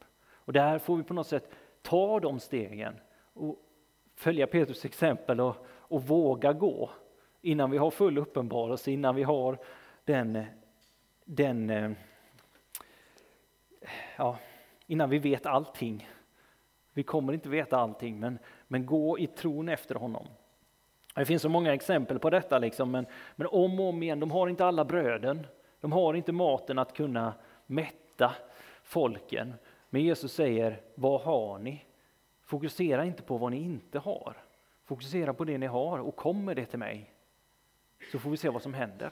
Och 0.47 0.53
där 0.53 0.79
får 0.79 0.97
vi 0.97 1.03
på 1.03 1.13
något 1.13 1.27
sätt 1.27 1.49
ta 1.81 2.19
de 2.19 2.39
stegen 2.39 2.99
och 3.33 3.55
följa 4.15 4.47
Petrus 4.47 4.85
exempel 4.85 5.41
och, 5.41 5.55
och 5.67 6.03
våga 6.03 6.53
gå 6.53 6.89
innan 7.41 7.71
vi 7.71 7.77
har 7.77 7.91
full 7.91 8.17
uppenbarelse, 8.17 8.91
innan 8.91 9.15
vi 9.15 9.23
har 9.23 9.57
den, 10.05 10.45
den 11.25 11.69
eh, 11.69 11.91
ja, 14.17 14.37
innan 14.85 15.09
vi 15.09 15.19
vet 15.19 15.45
allting. 15.45 16.09
Vi 16.93 17.03
kommer 17.03 17.33
inte 17.33 17.49
veta 17.49 17.77
allting, 17.77 18.19
men, 18.19 18.39
men 18.67 18.85
gå 18.85 19.19
i 19.19 19.27
tron 19.27 19.69
efter 19.69 19.95
honom. 19.95 20.27
Det 21.15 21.25
finns 21.25 21.41
så 21.41 21.49
många 21.49 21.73
exempel 21.73 22.19
på 22.19 22.29
detta, 22.29 22.59
liksom, 22.59 22.91
men, 22.91 23.05
men 23.35 23.47
om 23.47 23.79
och 23.79 23.89
om 23.89 24.03
igen, 24.03 24.19
de 24.19 24.31
har 24.31 24.47
inte 24.47 24.65
alla 24.65 24.85
bröden, 24.85 25.47
de 25.81 25.91
har 25.91 26.13
inte 26.13 26.31
maten 26.31 26.79
att 26.79 26.93
kunna 26.93 27.33
mätta 27.65 28.35
folken. 28.83 29.53
Men 29.89 30.01
Jesus 30.01 30.33
säger, 30.33 30.81
vad 30.95 31.21
har 31.21 31.59
ni? 31.59 31.85
Fokusera 32.43 33.05
inte 33.05 33.23
på 33.23 33.37
vad 33.37 33.51
ni 33.51 33.57
inte 33.57 33.99
har. 33.99 34.37
Fokusera 34.85 35.33
på 35.33 35.43
det 35.43 35.57
ni 35.57 35.65
har 35.65 35.99
och 35.99 36.15
kom 36.15 36.45
med 36.45 36.55
det 36.55 36.65
till 36.65 36.79
mig. 36.79 37.13
Så 38.11 38.19
får 38.19 38.29
vi 38.29 38.37
se 38.37 38.49
vad 38.49 38.61
som 38.61 38.73
händer. 38.73 39.11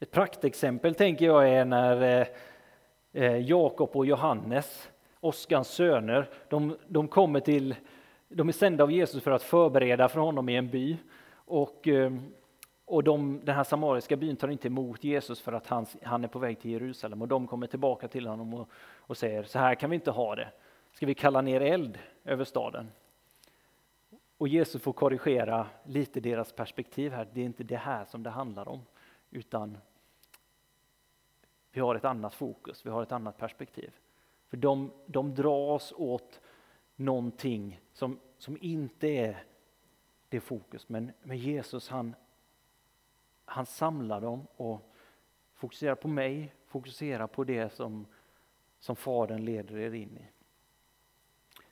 Ett 0.00 0.10
praktexempel 0.10 0.94
tänker 0.94 1.26
jag 1.26 1.48
är 1.48 1.64
när 1.64 2.20
eh, 2.20 2.26
eh, 3.12 3.36
Jakob 3.36 3.90
och 3.92 4.06
Johannes, 4.06 4.90
Oskans 5.20 5.68
söner, 5.68 6.30
de, 6.48 6.76
de 6.88 7.08
kommer 7.08 7.40
till, 7.40 7.74
de 8.28 8.48
är 8.48 8.52
sända 8.52 8.84
av 8.84 8.92
Jesus 8.92 9.22
för 9.22 9.30
att 9.30 9.42
förbereda 9.42 10.08
för 10.08 10.20
honom 10.20 10.48
i 10.48 10.56
en 10.56 10.68
by. 10.68 10.96
Och, 11.32 11.88
eh, 11.88 12.12
och 12.88 13.04
de, 13.04 13.40
den 13.44 13.54
här 13.54 13.64
samariska 13.64 14.16
byn 14.16 14.36
tar 14.36 14.48
inte 14.48 14.68
emot 14.68 15.04
Jesus 15.04 15.40
för 15.40 15.52
att 15.52 15.66
han, 15.66 15.86
han 16.02 16.24
är 16.24 16.28
på 16.28 16.38
väg 16.38 16.60
till 16.60 16.70
Jerusalem 16.70 17.22
och 17.22 17.28
de 17.28 17.46
kommer 17.46 17.66
tillbaka 17.66 18.08
till 18.08 18.26
honom 18.26 18.54
och, 18.54 18.68
och 18.96 19.16
säger 19.16 19.42
så 19.42 19.58
här 19.58 19.74
kan 19.74 19.90
vi 19.90 19.94
inte 19.94 20.10
ha 20.10 20.34
det. 20.34 20.52
Ska 20.92 21.06
vi 21.06 21.14
kalla 21.14 21.40
ner 21.40 21.60
eld 21.60 21.98
över 22.24 22.44
staden? 22.44 22.90
Och 24.38 24.48
Jesus 24.48 24.82
får 24.82 24.92
korrigera 24.92 25.66
lite 25.84 26.20
deras 26.20 26.52
perspektiv 26.52 27.12
här. 27.12 27.28
Det 27.32 27.40
är 27.40 27.44
inte 27.44 27.64
det 27.64 27.76
här 27.76 28.04
som 28.04 28.22
det 28.22 28.30
handlar 28.30 28.68
om, 28.68 28.80
utan 29.30 29.78
vi 31.72 31.80
har 31.80 31.94
ett 31.94 32.04
annat 32.04 32.34
fokus, 32.34 32.86
vi 32.86 32.90
har 32.90 33.02
ett 33.02 33.12
annat 33.12 33.38
perspektiv. 33.38 33.90
För 34.48 34.56
de, 34.56 34.90
de 35.06 35.34
dras 35.34 35.92
åt 35.96 36.40
någonting 36.96 37.80
som, 37.92 38.18
som 38.38 38.58
inte 38.60 39.08
är 39.08 39.42
det 40.28 40.40
fokus. 40.40 40.88
Men, 40.88 41.12
men 41.22 41.38
Jesus 41.38 41.88
han, 41.88 42.14
han 43.48 43.66
samlar 43.66 44.20
dem 44.20 44.46
och 44.56 44.92
fokuserar 45.54 45.94
på 45.94 46.08
mig, 46.08 46.54
fokuserar 46.66 47.26
på 47.26 47.44
det 47.44 47.72
som, 47.72 48.06
som 48.78 48.96
Fadern 48.96 49.44
leder 49.44 49.78
er 49.78 49.94
in 49.94 50.18
i. 50.18 50.26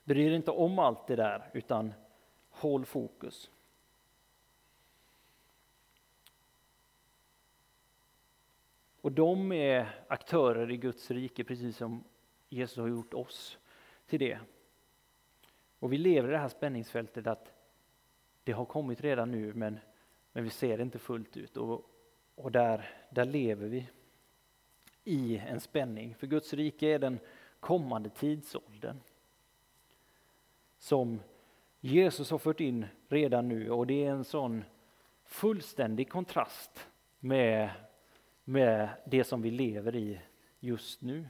Bry 0.05 0.27
er 0.27 0.31
inte 0.31 0.51
om 0.51 0.79
allt 0.79 1.07
det 1.07 1.17
där, 1.17 1.51
utan 1.53 1.93
håll 2.51 2.85
fokus. 2.85 3.51
Och 9.01 9.13
de 9.13 9.53
är 9.53 10.05
aktörer 10.09 10.71
i 10.71 10.77
Guds 10.77 11.11
rike, 11.11 11.45
precis 11.45 11.77
som 11.77 12.05
Jesus 12.49 12.79
har 12.79 12.89
gjort 12.89 13.15
oss 13.15 13.59
till 14.07 14.19
det. 14.19 14.39
Och 15.79 15.93
vi 15.93 15.99
lever 15.99 16.29
i 16.29 16.33
det 16.33 16.39
här 16.39 16.49
spänningsfältet 16.49 17.27
att 17.27 17.53
det 18.45 18.53
har 18.53 18.65
kommit 18.65 19.01
redan 19.01 19.31
nu, 19.31 19.55
men, 19.55 19.79
men 20.37 20.45
vi 20.45 20.51
ser 20.51 20.77
det 20.77 20.83
inte 20.83 20.99
fullt 20.99 21.37
ut. 21.37 21.57
Och, 21.57 21.91
och 22.35 22.53
där, 22.53 22.91
där 23.11 23.25
lever 23.25 23.69
vi 23.69 23.89
i 25.05 25.39
en 25.39 25.61
spänning. 25.61 26.15
För 26.15 26.27
Guds 26.27 26.55
rike 26.55 26.87
är 26.87 26.99
den 26.99 27.19
kommande 27.61 28.11
tidsåldern 28.11 29.01
som 30.79 31.21
Jesus 31.81 32.31
har 32.31 32.39
fört 32.39 32.61
in 32.61 32.87
redan 33.09 33.49
nu 33.49 33.71
och 33.71 33.87
det 33.87 34.05
är 34.05 34.11
en 34.11 34.25
sån 34.25 34.65
fullständig 35.25 36.11
kontrast 36.11 36.89
med, 37.19 37.71
med 38.45 38.89
det 39.07 39.25
som 39.25 39.43
vi 39.43 39.51
lever 39.51 39.97
i 39.97 40.21
just 40.61 41.03
nu. 41.03 41.29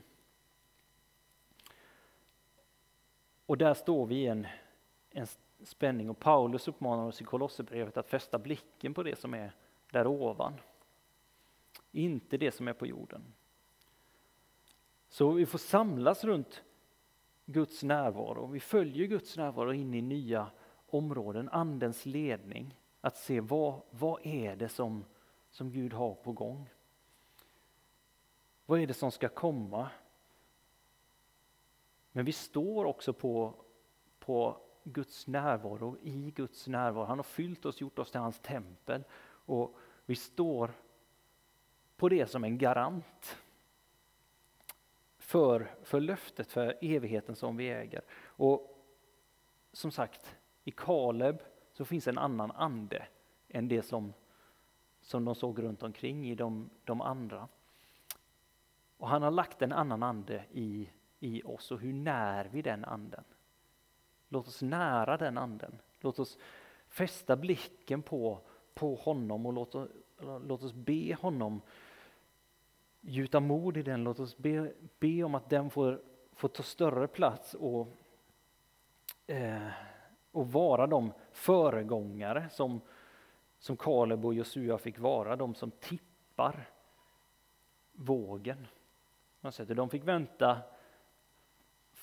Och 3.47 3.59
där 3.59 3.75
står 3.75 4.07
vi 4.07 4.15
i 4.15 4.27
en, 4.27 4.47
en 5.11 5.27
spänning 5.65 6.11
och 6.11 6.19
Paulus 6.19 6.69
uppmanar 6.69 7.07
oss 7.07 7.21
i 7.21 7.25
Kolosserbrevet 7.25 7.97
att 7.97 8.09
fästa 8.09 8.39
blicken 8.39 8.95
på 8.95 9.03
det 9.03 9.19
som 9.19 9.35
är 9.35 9.53
där 9.91 10.07
ovan. 10.07 10.55
Inte 11.93 12.37
det 12.37 12.53
som 12.53 12.69
är 12.69 12.73
på 12.73 12.87
jorden. 12.87 13.23
Så 15.09 15.31
vi 15.31 15.47
får 15.47 15.59
samlas 15.59 16.25
runt 16.25 16.63
Guds 17.47 17.83
närvaro. 17.83 18.47
Vi 18.47 18.61
följer 18.61 19.07
Guds 19.07 19.37
närvaro 19.37 19.73
in 19.73 19.95
i 19.95 20.03
nya 20.03 20.51
områden, 20.87 21.49
Andens 21.49 22.07
ledning. 22.07 22.79
Att 23.01 23.17
se 23.17 23.41
vad, 23.41 23.81
vad 23.91 24.27
är 24.27 24.57
det 24.57 24.69
som, 24.69 25.05
som 25.51 25.71
Gud 25.71 25.93
har 25.93 26.15
på 26.15 26.33
gång? 26.33 26.71
Vad 28.67 28.81
är 28.81 28.87
det 28.87 28.95
som 28.95 29.13
ska 29.13 29.29
komma? 29.29 29.91
Men 32.13 32.25
vi 32.25 32.33
står 32.33 32.85
också 32.85 33.13
på, 33.13 33.55
på 34.19 34.57
Guds 34.89 35.27
närvaro, 35.27 35.97
i 36.03 36.31
Guds 36.31 36.67
närvaro. 36.67 37.05
Han 37.05 37.19
har 37.19 37.23
fyllt 37.23 37.67
oss, 37.67 37.81
gjort 37.81 37.99
oss 37.99 38.11
till 38.11 38.21
hans 38.21 38.41
tempel. 38.41 39.05
Och 39.29 39.79
vi 40.07 40.17
står 40.17 40.71
på 41.97 42.09
det 42.09 42.27
som 42.27 42.45
en 42.45 42.59
garant 42.59 43.39
för, 45.19 45.75
för 45.83 46.01
löftet, 46.01 46.53
för 46.53 46.79
evigheten 46.81 47.37
som 47.37 47.57
vi 47.57 47.71
äger. 47.71 48.03
Och 48.25 48.85
som 49.73 49.91
sagt, 49.91 50.37
i 50.65 50.71
Kaleb 50.71 51.43
så 51.73 51.85
finns 51.85 52.09
en 52.09 52.19
annan 52.19 52.51
ande 52.51 53.07
än 53.49 53.69
det 53.69 53.83
som, 53.83 54.13
som 55.01 55.25
de 55.25 55.35
såg 55.35 55.63
runt 55.63 55.83
omkring 55.83 56.29
i 56.29 56.35
de, 56.35 56.71
de 56.85 57.01
andra. 57.01 57.49
Och 58.97 59.09
han 59.09 59.23
har 59.23 59.31
lagt 59.31 59.63
en 59.63 59.73
annan 59.73 60.03
ande 60.03 60.45
i, 60.53 60.91
i 61.21 61.43
oss 61.43 61.71
och 61.71 61.81
hur 61.81 61.93
när 61.93 62.45
vi 62.45 62.63
den 62.63 62.85
anden? 62.85 63.25
Låt 64.29 64.49
oss 64.49 64.63
nära 64.63 65.17
den 65.17 65.39
anden. 65.39 65.79
Låt 66.01 66.19
oss 66.19 66.39
fästa 66.89 67.37
blicken 67.37 68.03
på, 68.03 68.41
på 68.75 68.95
honom 68.95 69.47
och 69.47 69.53
låt, 69.53 69.75
låt 70.21 70.63
oss 70.63 70.73
be 70.73 71.17
honom 71.21 71.61
gjuta 73.01 73.41
mod 73.41 73.77
i 73.77 73.83
den. 73.83 74.05
Låt 74.05 74.21
oss 74.21 74.37
be, 74.37 74.73
be 74.99 75.23
om 75.23 75.35
att 75.35 75.51
den 75.51 75.71
får, 75.71 76.03
får 76.33 76.49
ta 76.49 76.63
större 76.63 77.09
plats 77.09 77.55
och, 77.55 77.89
eh, 79.27 79.69
och 80.31 80.53
vara 80.53 80.87
de 80.87 81.13
föregångare 81.33 82.49
som, 82.51 82.81
som 83.59 83.77
Kaleb 83.77 84.25
och 84.25 84.35
Josua 84.35 84.79
fick 84.79 84.99
vara, 84.99 85.37
de 85.37 85.55
som 85.55 85.71
tippar 85.71 86.69
vågen. 87.93 88.67
De 89.67 89.91
fick 89.91 90.05
vänta 90.05 90.63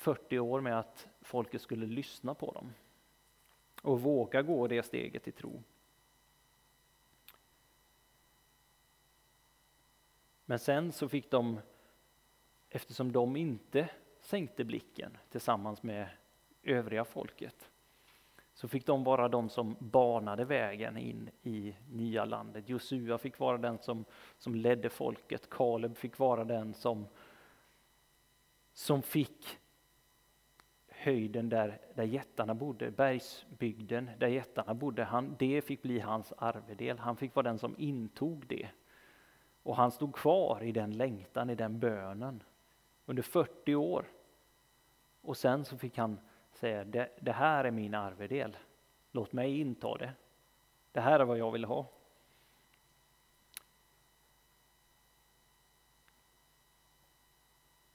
40 0.04 0.40
år 0.40 0.62
med 0.62 0.80
att 0.80 1.08
folket 1.22 1.62
skulle 1.62 1.86
lyssna 1.86 2.34
på 2.34 2.52
dem 2.52 2.74
och 3.82 4.02
våga 4.02 4.42
gå 4.42 4.68
det 4.68 4.84
steget 4.84 5.28
i 5.28 5.32
tro. 5.32 5.64
Men 10.46 10.60
sen 10.60 10.92
så 10.92 11.10
fick 11.10 11.32
de, 11.32 11.60
eftersom 12.70 13.12
de 13.12 13.36
inte 13.36 13.90
sänkte 14.20 14.64
blicken 14.64 15.18
tillsammans 15.30 15.84
med 15.84 16.10
övriga 16.64 17.06
folket, 17.06 17.70
så 18.54 18.68
fick 18.68 18.86
de 18.86 19.04
vara 19.04 19.28
de 19.28 19.50
som 19.50 19.76
banade 19.80 20.46
vägen 20.46 20.98
in 20.98 21.30
i 21.44 21.76
nya 21.90 22.26
landet. 22.26 22.70
Josua 22.70 23.18
fick 23.18 23.40
vara 23.40 23.58
den 23.58 23.78
som, 23.78 24.06
som 24.38 24.56
ledde 24.56 24.90
folket, 24.90 25.50
Kaleb 25.50 25.98
fick 25.98 26.20
vara 26.20 26.44
den 26.44 26.74
som, 26.74 27.08
som 28.74 29.02
fick 29.02 29.60
höjden 31.04 31.50
där, 31.50 31.80
där 31.96 32.04
jättarna 32.04 32.54
bodde, 32.54 32.92
bergsbygden 32.92 34.10
där 34.20 34.28
jättarna 34.28 34.74
bodde, 34.74 35.04
han, 35.04 35.36
det 35.40 35.62
fick 35.62 35.82
bli 35.82 36.00
hans 36.00 36.34
arvedel. 36.38 37.00
Han 37.00 37.18
fick 37.18 37.36
vara 37.36 37.44
den 37.44 37.60
som 37.60 37.76
intog 37.78 38.48
det. 38.48 38.70
Och 39.64 39.76
han 39.76 39.92
stod 39.92 40.16
kvar 40.16 40.64
i 40.64 40.72
den 40.72 40.98
längtan, 40.98 41.50
i 41.50 41.56
den 41.56 41.80
bönen 41.80 42.44
under 43.06 43.24
40 43.24 43.76
år. 43.76 44.06
Och 45.22 45.38
sen 45.38 45.66
så 45.66 45.78
fick 45.78 45.98
han 45.98 46.20
säga, 46.52 46.84
det, 46.84 47.10
det 47.20 47.32
här 47.32 47.66
är 47.66 47.72
min 47.72 47.94
arvedel. 47.94 48.58
Låt 49.12 49.34
mig 49.34 49.60
inta 49.60 49.98
det. 49.98 50.12
Det 50.92 51.02
här 51.02 51.20
är 51.20 51.26
vad 51.26 51.38
jag 51.38 51.52
vill 51.52 51.66
ha. 51.66 51.86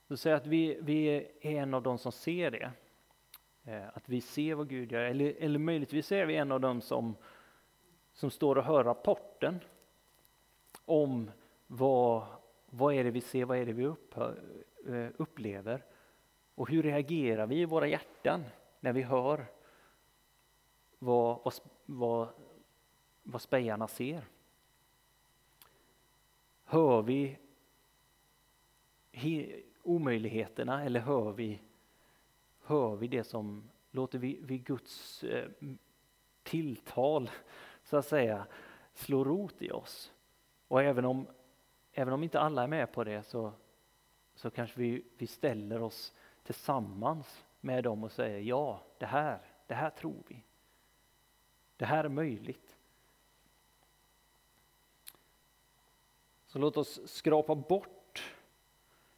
Så 0.09 0.16
säg 0.16 0.33
att 0.33 0.47
vi, 0.47 0.79
vi 0.83 1.09
är 1.09 1.27
en 1.40 1.75
av 1.75 1.83
de 1.83 1.99
som 1.99 2.12
ser 2.12 2.51
det. 2.51 2.73
Eh, 3.69 3.89
att 3.95 4.09
vi 4.09 4.21
ser 4.21 4.55
vad 4.55 4.69
Gud 4.69 4.93
gör, 4.93 5.05
eller, 5.05 5.35
eller 5.39 5.59
möjligtvis 5.59 6.13
är 6.13 6.27
vi 6.27 6.37
en 6.37 6.53
av 6.53 6.61
dem 6.61 6.81
som, 6.81 7.17
som 8.13 8.31
står 8.31 8.59
och 8.59 8.65
hör 8.65 8.85
rapporten 8.85 9.61
om 10.85 11.31
vad, 11.67 12.27
vad 12.67 12.95
är 12.95 13.05
det 13.05 13.11
vi 13.11 13.21
ser, 13.21 13.45
vad 13.45 13.59
är 13.59 13.67
det 13.67 13.73
vi 13.73 13.87
upphör, 13.87 14.43
eh, 14.87 15.09
upplever? 15.17 15.85
Och 16.55 16.71
hur 16.71 16.83
reagerar 16.83 17.47
vi 17.47 17.61
i 17.61 17.65
våra 17.65 17.87
hjärtan 17.87 18.45
när 18.81 18.93
vi 18.93 19.03
hör 19.03 19.47
vad, 20.99 21.41
vad, 21.45 21.55
vad, 21.87 22.29
vad 23.23 23.43
spejarna 23.43 23.89
ser? 23.89 24.25
Hör 26.65 27.03
vi 27.03 27.39
omöjligheterna 29.83 30.85
eller 30.85 31.01
hör 31.01 31.33
vi, 31.33 31.61
hör 32.69 32.97
vi 32.97 33.09
det 33.09 33.25
som, 33.25 33.71
låter 33.91 34.19
vi, 34.19 34.41
vi 34.43 34.59
Guds 34.59 35.25
eh, 35.25 35.49
tilltal 36.43 37.31
så 37.85 37.97
att 37.97 38.07
säga 38.07 38.47
slå 38.95 39.25
rot 39.25 39.63
i 39.63 39.71
oss? 39.71 40.13
Och 40.69 40.83
även 40.83 41.05
om 41.05 41.27
även 41.99 42.14
om 42.14 42.23
inte 42.23 42.41
alla 42.41 42.62
är 42.62 42.66
med 42.66 42.93
på 42.93 43.05
det 43.05 43.23
så, 43.23 43.53
så 44.35 44.51
kanske 44.51 44.81
vi, 44.81 45.05
vi 45.16 45.27
ställer 45.27 45.83
oss 45.83 46.12
tillsammans 46.43 47.45
med 47.61 47.85
dem 47.85 48.05
och 48.05 48.12
säger 48.12 48.41
ja, 48.41 48.83
det 48.99 49.07
här, 49.07 49.39
det 49.66 49.75
här 49.75 49.91
tror 49.91 50.23
vi. 50.29 50.45
Det 51.77 51.85
här 51.85 52.05
är 52.05 52.09
möjligt. 52.09 52.77
Så 56.47 56.59
låt 56.59 56.77
oss 56.77 57.01
skrapa 57.09 57.55
bort 57.55 58.35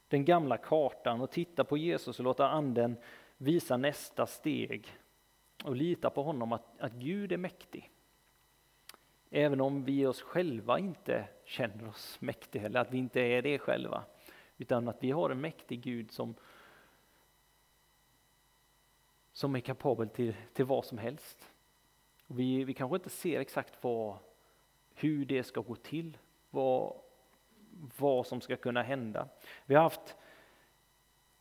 den 0.07 0.25
gamla 0.25 0.57
kartan 0.57 1.21
och 1.21 1.31
titta 1.31 1.63
på 1.63 1.77
Jesus 1.77 2.19
och 2.19 2.25
låta 2.25 2.49
anden 2.49 2.97
visa 3.41 3.77
nästa 3.77 4.27
steg 4.27 4.87
och 5.63 5.75
lita 5.75 6.09
på 6.09 6.23
honom 6.23 6.51
att, 6.51 6.79
att 6.79 6.93
Gud 6.93 7.31
är 7.31 7.37
mäktig. 7.37 7.91
Även 9.29 9.61
om 9.61 9.85
vi 9.85 10.05
oss 10.05 10.21
själva 10.21 10.79
inte 10.79 11.27
känner 11.45 11.87
oss 11.87 12.21
mäktiga 12.21 12.63
eller 12.63 12.79
att 12.79 12.91
vi 12.91 12.97
inte 12.97 13.21
är 13.21 13.41
det 13.41 13.59
själva. 13.59 14.03
Utan 14.57 14.87
att 14.87 15.03
vi 15.03 15.11
har 15.11 15.29
en 15.29 15.41
mäktig 15.41 15.81
Gud 15.81 16.11
som, 16.11 16.35
som 19.33 19.55
är 19.55 19.59
kapabel 19.59 20.09
till, 20.09 20.35
till 20.53 20.65
vad 20.65 20.85
som 20.85 20.97
helst. 20.97 21.51
Och 22.27 22.39
vi, 22.39 22.63
vi 22.63 22.73
kanske 22.73 22.95
inte 22.95 23.09
ser 23.09 23.39
exakt 23.39 23.83
vad, 23.83 24.17
hur 24.93 25.25
det 25.25 25.43
ska 25.43 25.61
gå 25.61 25.75
till, 25.75 26.17
vad, 26.49 26.95
vad 27.97 28.27
som 28.27 28.41
ska 28.41 28.55
kunna 28.55 28.83
hända. 28.83 29.27
Vi 29.65 29.75
har 29.75 29.83
haft 29.83 30.15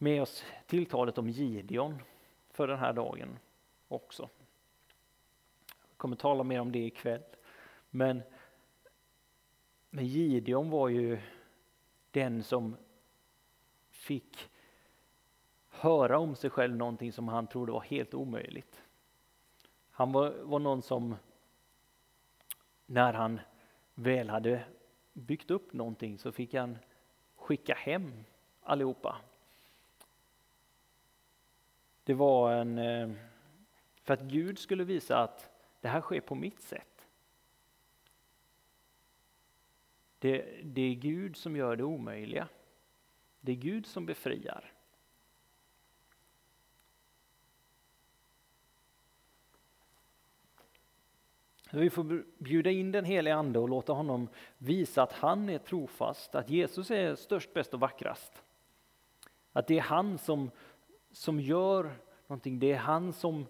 med 0.03 0.23
oss 0.23 0.45
tilltalet 0.67 1.19
om 1.19 1.29
Gideon 1.29 2.03
för 2.51 2.69
den 2.69 2.79
här 2.79 2.93
dagen 2.93 3.39
också. 3.89 4.29
Jag 5.89 5.97
kommer 5.97 6.17
tala 6.17 6.45
mer 6.45 6.61
om 6.61 6.73
det 6.73 6.79
ikväll. 6.79 7.23
Men, 7.91 8.23
men 9.91 10.07
Gideon 10.07 10.71
var 10.71 10.89
ju 10.89 11.21
den 12.11 12.43
som 12.43 12.77
fick 13.91 14.51
höra 15.69 16.19
om 16.19 16.37
sig 16.37 16.51
själv 16.51 16.77
någonting 16.77 17.13
som 17.13 17.29
han 17.29 17.47
trodde 17.47 17.73
var 17.73 17.81
helt 17.81 18.15
omöjligt. 18.15 18.83
Han 19.91 20.13
var, 20.13 20.31
var 20.31 20.59
någon 20.59 20.83
som 20.83 21.17
när 22.87 23.13
han 23.13 23.41
väl 23.95 24.31
hade 24.31 24.65
byggt 25.13 25.51
upp 25.51 25.73
någonting 25.73 26.19
så 26.19 26.33
fick 26.33 26.55
han 26.55 26.79
skicka 27.37 27.75
hem 27.75 28.25
allihopa. 28.63 29.17
Det 32.05 32.15
var 32.15 32.53
en, 32.53 32.79
eh, 32.79 33.11
för 34.03 34.15
att 34.15 34.21
Gud 34.21 34.59
skulle 34.59 34.85
visa 34.85 35.19
att 35.19 35.51
det 35.81 35.89
här 35.89 36.01
sker 36.01 36.21
på 36.21 36.35
mitt 36.35 36.61
sätt. 36.61 37.07
Det, 40.19 40.61
det 40.63 40.83
är 40.83 40.95
Gud 40.95 41.37
som 41.37 41.57
gör 41.57 41.77
det 41.77 41.85
omöjliga. 41.85 42.49
Det 43.41 43.53
är 43.53 43.57
Gud 43.57 43.87
som 43.87 44.07
befriar. 44.07 44.73
Vi 51.73 51.91
får 51.91 52.25
bjuda 52.39 52.71
in 52.71 52.93
den 52.93 53.05
helige 53.05 53.35
Ande 53.35 53.59
och 53.59 53.69
låta 53.69 53.93
honom 53.93 54.29
visa 54.59 55.03
att 55.03 55.13
han 55.13 55.49
är 55.49 55.59
trofast, 55.59 56.35
att 56.35 56.51
Jesus 56.51 56.91
är 56.91 57.15
störst, 57.15 57.55
bäst 57.55 57.75
och 57.75 57.81
vackrast. 57.81 58.43
Att 59.53 59.67
det 59.67 59.79
är 59.79 59.83
han 59.83 60.19
som, 60.19 60.51
som 61.13 61.41
gör 61.41 61.97
någonting, 62.27 62.59
det 62.59 62.73
är 62.73 62.79
han 62.79 63.13
som 63.13 63.47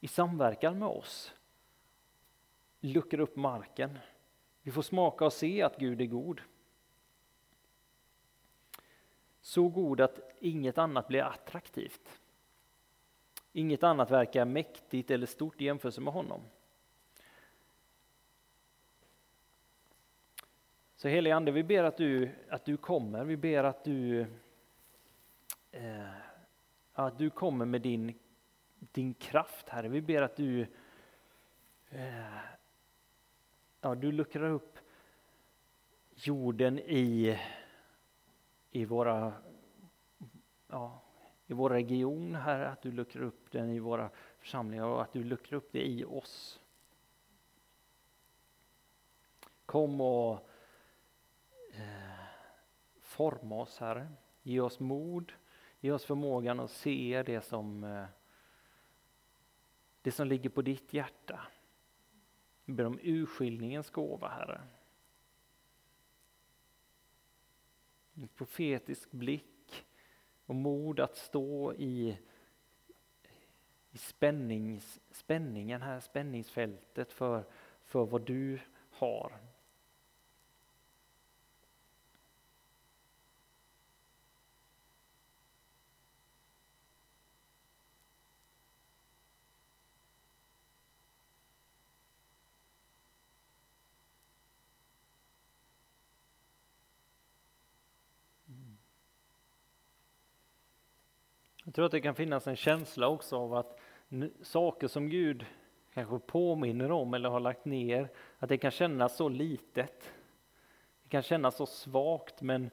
i 0.00 0.08
samverkan 0.08 0.78
med 0.78 0.88
oss 0.88 1.34
luckrar 2.80 3.20
upp 3.20 3.36
marken. 3.36 3.98
Vi 4.62 4.70
får 4.70 4.82
smaka 4.82 5.24
och 5.24 5.32
se 5.32 5.62
att 5.62 5.78
Gud 5.78 6.00
är 6.00 6.06
god. 6.06 6.40
Så 9.40 9.68
god 9.68 10.00
att 10.00 10.20
inget 10.40 10.78
annat 10.78 11.08
blir 11.08 11.22
attraktivt. 11.22 12.20
Inget 13.52 13.82
annat 13.82 14.10
verkar 14.10 14.44
mäktigt 14.44 15.10
eller 15.10 15.26
stort 15.26 15.60
i 15.60 15.64
jämförelse 15.64 16.00
med 16.00 16.12
honom. 16.12 16.40
Så 20.96 21.08
helige 21.08 21.36
Ande, 21.36 21.50
vi 21.50 21.62
ber 21.62 21.84
att 21.84 21.96
du, 21.96 22.30
att 22.48 22.64
du 22.64 22.76
kommer, 22.76 23.24
vi 23.24 23.36
ber 23.36 23.64
att 23.64 23.84
du, 23.84 24.20
eh, 25.70 26.27
att 26.98 27.18
du 27.18 27.30
kommer 27.30 27.64
med 27.64 27.82
din, 27.82 28.18
din 28.78 29.14
kraft, 29.14 29.68
Herre. 29.68 29.88
Vi 29.88 30.02
ber 30.02 30.22
att 30.22 30.36
du, 30.36 30.66
eh, 31.90 32.38
ja, 33.80 33.94
du 33.94 34.12
luckrar 34.12 34.50
upp 34.50 34.78
jorden 36.14 36.78
i, 36.78 37.38
i, 38.70 38.84
våra, 38.84 39.32
ja, 40.68 41.02
i 41.46 41.52
vår 41.52 41.70
region, 41.70 42.34
Herre, 42.34 42.68
att 42.68 42.82
du 42.82 42.92
luckrar 42.92 43.22
upp 43.22 43.50
den 43.50 43.70
i 43.70 43.78
våra 43.78 44.10
församlingar 44.38 44.84
och 44.84 45.02
att 45.02 45.12
du 45.12 45.24
luckrar 45.24 45.56
upp 45.56 45.72
det 45.72 45.88
i 45.88 46.04
oss. 46.04 46.60
Kom 49.66 50.00
och 50.00 50.48
eh, 51.72 52.24
Forma 53.00 53.60
oss, 53.60 53.78
Herre. 53.78 54.08
Ge 54.42 54.60
oss 54.60 54.80
mod, 54.80 55.32
ge 55.80 55.92
oss 55.92 56.04
förmågan 56.04 56.60
att 56.60 56.70
se 56.70 57.22
det 57.26 57.40
som, 57.40 57.84
eh, 57.84 58.06
det 60.02 60.12
som 60.12 60.26
ligger 60.26 60.50
på 60.50 60.62
ditt 60.62 60.92
hjärta. 60.92 61.40
Vi 62.64 62.72
ber 62.72 62.86
om 62.86 62.98
urskiljningens 63.02 63.90
gåva, 63.90 64.28
Herre. 64.28 64.60
En 68.14 68.28
profetisk 68.28 69.10
blick 69.10 69.86
och 70.46 70.54
mod 70.54 71.00
att 71.00 71.16
stå 71.16 71.74
i, 71.74 72.18
i 73.90 73.98
spännings, 73.98 75.00
spänningen 75.10 75.82
här, 75.82 76.00
spänningsfältet 76.00 77.12
för, 77.12 77.44
för 77.84 78.06
vad 78.06 78.22
du 78.22 78.60
har 78.90 79.47
Jag 101.68 101.74
tror 101.74 101.86
att 101.86 101.92
det 101.92 102.00
kan 102.00 102.14
finnas 102.14 102.46
en 102.46 102.56
känsla 102.56 103.08
också 103.08 103.36
av 103.36 103.54
att 103.54 103.80
saker 104.42 104.88
som 104.88 105.08
Gud 105.08 105.46
kanske 105.94 106.18
påminner 106.18 106.90
om 106.90 107.14
eller 107.14 107.28
har 107.28 107.40
lagt 107.40 107.64
ner, 107.64 108.08
att 108.38 108.48
det 108.48 108.58
kan 108.58 108.70
kännas 108.70 109.16
så 109.16 109.28
litet. 109.28 110.12
Det 111.02 111.08
kan 111.08 111.22
kännas 111.22 111.56
så 111.56 111.66
svagt 111.66 112.42
men 112.42 112.70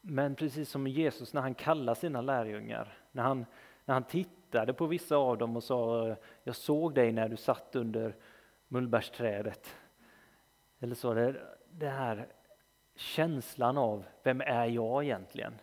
men 0.00 0.34
precis 0.34 0.70
som 0.70 0.86
Jesus 0.86 1.32
när 1.32 1.40
han 1.40 1.54
kallar 1.54 1.94
sina 1.94 2.20
lärjungar, 2.20 2.98
när 3.12 3.22
han, 3.22 3.46
när 3.84 3.94
han 3.94 4.04
tittade 4.04 4.72
på 4.72 4.86
vissa 4.86 5.16
av 5.16 5.38
dem 5.38 5.56
och 5.56 5.64
sa 5.64 6.16
Jag 6.42 6.56
såg 6.56 6.94
dig 6.94 7.12
när 7.12 7.28
du 7.28 7.36
satt 7.36 7.76
under 7.76 8.16
mullbärsträdet. 8.68 9.76
Eller 10.80 10.94
så, 10.94 11.14
det, 11.14 11.36
det 11.70 11.88
här 11.88 12.26
känslan 12.96 13.78
av 13.78 14.04
Vem 14.22 14.40
är 14.40 14.66
jag 14.66 15.04
egentligen? 15.04 15.54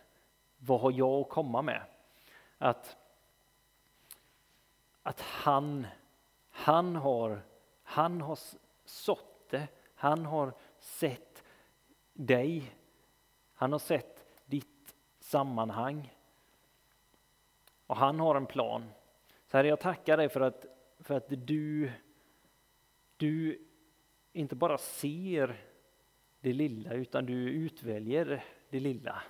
Vad 0.64 0.80
har 0.80 0.92
jag 0.92 1.20
att 1.20 1.28
komma 1.28 1.62
med? 1.62 1.82
Att, 2.58 2.96
att 5.02 5.20
han, 5.20 5.86
han, 6.50 6.96
har, 6.96 7.42
han 7.82 8.20
har 8.20 8.38
sått 8.84 9.50
det, 9.50 9.68
han 9.94 10.26
har 10.26 10.54
sett 10.78 11.44
dig, 12.12 12.74
han 13.54 13.72
har 13.72 13.78
sett 13.78 14.24
ditt 14.46 14.94
sammanhang. 15.20 16.14
Och 17.86 17.96
han 17.96 18.20
har 18.20 18.34
en 18.34 18.46
plan. 18.46 18.90
Så 19.46 19.56
Herre, 19.56 19.68
jag 19.68 19.80
tackar 19.80 20.16
dig 20.16 20.28
för 20.28 20.40
att, 20.40 20.66
för 20.98 21.14
att 21.14 21.26
du, 21.28 21.92
du 23.16 23.66
inte 24.32 24.54
bara 24.56 24.78
ser 24.78 25.64
det 26.40 26.52
lilla 26.52 26.92
utan 26.92 27.26
du 27.26 27.50
utväljer 27.50 28.44
det 28.70 28.80
lilla. 28.80 29.22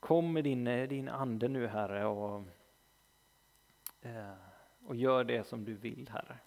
Kom 0.00 0.32
med 0.32 0.44
din, 0.44 0.66
eh, 0.66 0.88
din 0.88 1.08
ande 1.08 1.48
nu 1.48 1.66
Herre 1.66 2.06
och, 2.06 2.44
eh, 4.00 4.34
och 4.86 4.96
gör 4.96 5.24
det 5.24 5.44
som 5.44 5.64
du 5.64 5.74
vill 5.74 6.08
Herre. 6.08 6.38